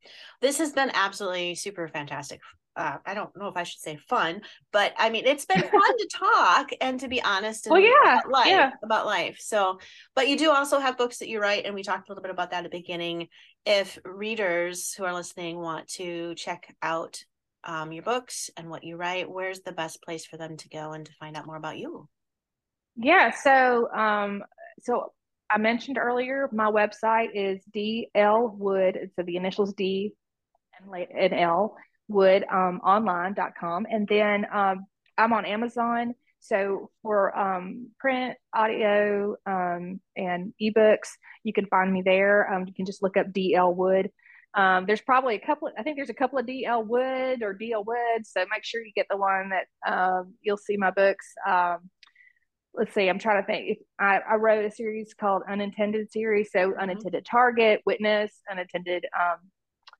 This 0.40 0.58
has 0.58 0.72
been 0.72 0.90
absolutely 0.94 1.54
super 1.54 1.88
fantastic. 1.88 2.40
Uh, 2.74 2.96
I 3.04 3.14
don't 3.14 3.36
know 3.36 3.48
if 3.48 3.56
I 3.56 3.64
should 3.64 3.80
say 3.80 3.96
fun, 3.96 4.40
but 4.72 4.94
I 4.98 5.10
mean 5.10 5.26
it's 5.26 5.44
been 5.44 5.60
fun 5.70 5.98
to 5.98 6.08
talk 6.12 6.70
and 6.80 6.98
to 7.00 7.08
be 7.08 7.22
honest. 7.22 7.66
well, 7.68 7.80
yeah, 7.80 8.18
about 8.18 8.30
life, 8.30 8.46
yeah, 8.46 8.70
about 8.82 9.06
life. 9.06 9.36
So, 9.40 9.78
but 10.14 10.28
you 10.28 10.38
do 10.38 10.50
also 10.50 10.78
have 10.78 10.96
books 10.96 11.18
that 11.18 11.28
you 11.28 11.40
write, 11.40 11.66
and 11.66 11.74
we 11.74 11.82
talked 11.82 12.08
a 12.08 12.12
little 12.12 12.22
bit 12.22 12.30
about 12.30 12.50
that 12.50 12.64
at 12.64 12.70
the 12.70 12.78
beginning. 12.78 13.28
If 13.66 13.98
readers 14.04 14.94
who 14.94 15.04
are 15.04 15.14
listening 15.14 15.58
want 15.58 15.88
to 15.88 16.34
check 16.34 16.74
out 16.82 17.22
um, 17.64 17.92
your 17.92 18.02
books 18.02 18.50
and 18.56 18.70
what 18.70 18.84
you 18.84 18.96
write, 18.96 19.30
where's 19.30 19.60
the 19.60 19.72
best 19.72 20.02
place 20.02 20.24
for 20.24 20.36
them 20.36 20.56
to 20.56 20.68
go 20.68 20.92
and 20.92 21.06
to 21.06 21.12
find 21.20 21.36
out 21.36 21.46
more 21.46 21.56
about 21.56 21.78
you? 21.78 22.08
Yeah. 22.96 23.30
So, 23.30 23.90
um, 23.92 24.42
so 24.82 25.12
I 25.48 25.58
mentioned 25.58 25.98
earlier, 25.98 26.48
my 26.52 26.70
website 26.70 27.30
is 27.34 27.62
DL 27.74 28.56
Wood. 28.56 29.10
So 29.14 29.22
the 29.22 29.36
initials 29.36 29.74
D 29.74 30.14
and, 30.80 31.06
and 31.16 31.34
L 31.34 31.76
Wood 32.08 32.44
um, 32.50 32.80
online.com. 32.84 33.86
And 33.90 34.06
then 34.08 34.46
um, 34.52 34.86
I'm 35.18 35.32
on 35.32 35.44
Amazon. 35.44 36.14
So 36.40 36.90
for 37.02 37.36
um, 37.38 37.90
print, 38.00 38.36
audio, 38.52 39.36
um, 39.46 40.00
and 40.16 40.52
ebooks, 40.60 41.10
you 41.44 41.52
can 41.52 41.66
find 41.66 41.92
me 41.92 42.02
there. 42.02 42.52
Um, 42.52 42.66
you 42.66 42.74
can 42.74 42.84
just 42.84 43.02
look 43.02 43.16
up 43.16 43.28
DL 43.28 43.74
Wood. 43.74 44.10
Um, 44.54 44.84
there's 44.86 45.00
probably 45.00 45.36
a 45.36 45.46
couple. 45.46 45.70
I 45.78 45.82
think 45.82 45.96
there's 45.96 46.10
a 46.10 46.14
couple 46.14 46.38
of 46.38 46.46
DL 46.46 46.84
Wood 46.84 47.42
or 47.42 47.54
DL 47.54 47.86
Wood. 47.86 48.26
So 48.26 48.44
make 48.50 48.64
sure 48.64 48.84
you 48.84 48.92
get 48.94 49.06
the 49.08 49.16
one 49.16 49.50
that 49.50 49.66
um, 49.90 50.34
you'll 50.42 50.56
see 50.56 50.76
my 50.76 50.90
books. 50.90 51.32
Um, 51.46 51.88
let's 52.74 52.92
see. 52.92 53.08
I'm 53.08 53.18
trying 53.18 53.42
to 53.42 53.46
think. 53.46 53.78
I, 53.98 54.18
I, 54.18 54.34
wrote 54.36 54.64
a 54.64 54.70
series 54.70 55.14
called 55.14 55.42
Unintended 55.48 56.10
Series. 56.10 56.50
So 56.52 56.70
mm-hmm. 56.70 56.80
Unintended 56.80 57.24
Target, 57.24 57.82
Witness, 57.86 58.32
Unintended 58.50 59.06
um, 59.18 59.38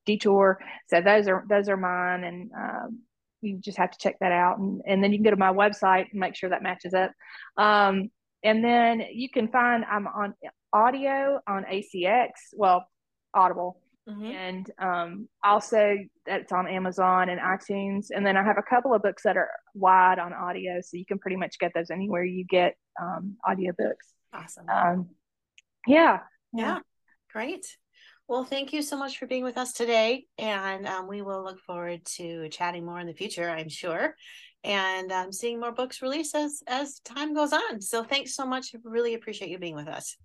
Detour. 0.07 0.59
So 0.89 1.01
those 1.01 1.29
are 1.29 1.45
those 1.49 1.69
are 1.69 1.77
mine, 1.77 2.25
and 2.25 2.51
um, 2.57 3.01
you 3.41 3.59
just 3.59 3.79
have 3.79 3.91
to 3.91 3.99
check 3.99 4.17
that 4.21 4.33
out. 4.33 4.59
And, 4.59 4.83
and 4.87 5.03
then 5.03 5.13
you 5.13 5.19
can 5.19 5.25
go 5.25 5.31
to 5.31 5.37
my 5.37 5.53
website 5.53 6.11
and 6.11 6.21
make 6.21 6.37
sure 6.37 6.51
that 6.51 6.63
matches 6.63 6.95
up. 6.95 7.13
Um, 7.57 8.11
and 8.45 8.65
then 8.65 9.03
you 9.13 9.29
can 9.31 9.49
find 9.49 9.85
I'm 9.85 10.07
on 10.07 10.35
audio 10.73 11.41
on 11.47 11.65
ACX. 11.65 12.31
Well, 12.55 12.87
Audible 13.35 13.83
Mm-hmm. 14.09 14.25
And 14.25 14.71
um, 14.79 15.29
also, 15.45 15.97
that's 16.27 16.53
on 16.53 16.67
Amazon 16.67 17.29
and 17.29 17.41
iTunes. 17.41 18.07
And 18.11 18.27
then 18.27 18.37
I 18.37 18.43
have 18.43 18.59
a 18.59 18.63
couple 18.63 18.95
of 18.95 19.03
books 19.03 19.23
that 19.23 19.37
are 19.37 19.51
wide 19.75 20.19
on 20.19 20.33
audio, 20.33 20.81
so 20.81 20.97
you 20.97 21.07
can 21.07 21.19
pretty 21.19 21.37
much 21.37 21.59
get 21.59 21.73
those 21.75 21.91
anywhere 21.91 22.25
you 22.25 22.45
get 22.45 22.75
um, 23.01 23.37
audiobooks. 23.49 24.11
Awesome. 24.33 24.69
Um, 24.69 25.09
yeah, 25.87 26.21
yeah. 26.53 26.67
Yeah. 26.67 26.79
Great. 27.33 27.67
Well, 28.29 28.45
thank 28.45 28.73
you 28.73 28.83
so 28.83 28.97
much 28.97 29.19
for 29.19 29.27
being 29.27 29.45
with 29.45 29.59
us 29.59 29.73
today. 29.73 30.25
And 30.39 30.87
um, 30.87 31.07
we 31.07 31.23
will 31.23 31.45
look 31.45 31.61
forward 31.61 32.05
to 32.17 32.49
chatting 32.49 32.87
more 32.87 32.99
in 32.99 33.07
the 33.07 33.13
future, 33.13 33.49
I'm 33.49 33.69
sure, 33.69 34.15
and 34.65 35.13
um, 35.13 35.33
seeing 35.33 35.61
more 35.61 35.73
books 35.73 36.01
released 36.03 36.35
as, 36.35 36.63
as 36.67 37.01
time 37.01 37.35
goes 37.35 37.53
on. 37.53 37.81
So 37.81 38.05
thanks 38.05 38.35
so 38.35 38.47
much. 38.47 38.75
Really 38.85 39.15
appreciate 39.15 39.51
you 39.51 39.59
being 39.59 39.75
with 39.75 39.89
us. 39.89 40.17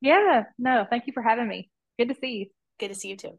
Yeah. 0.00 0.44
No, 0.58 0.84
thank 0.88 1.06
you 1.06 1.12
for 1.12 1.22
having 1.22 1.48
me. 1.48 1.70
Good 1.98 2.08
to 2.08 2.14
see 2.14 2.32
you. 2.32 2.46
Good 2.78 2.88
to 2.88 2.94
see 2.94 3.08
you 3.08 3.16
too. 3.16 3.38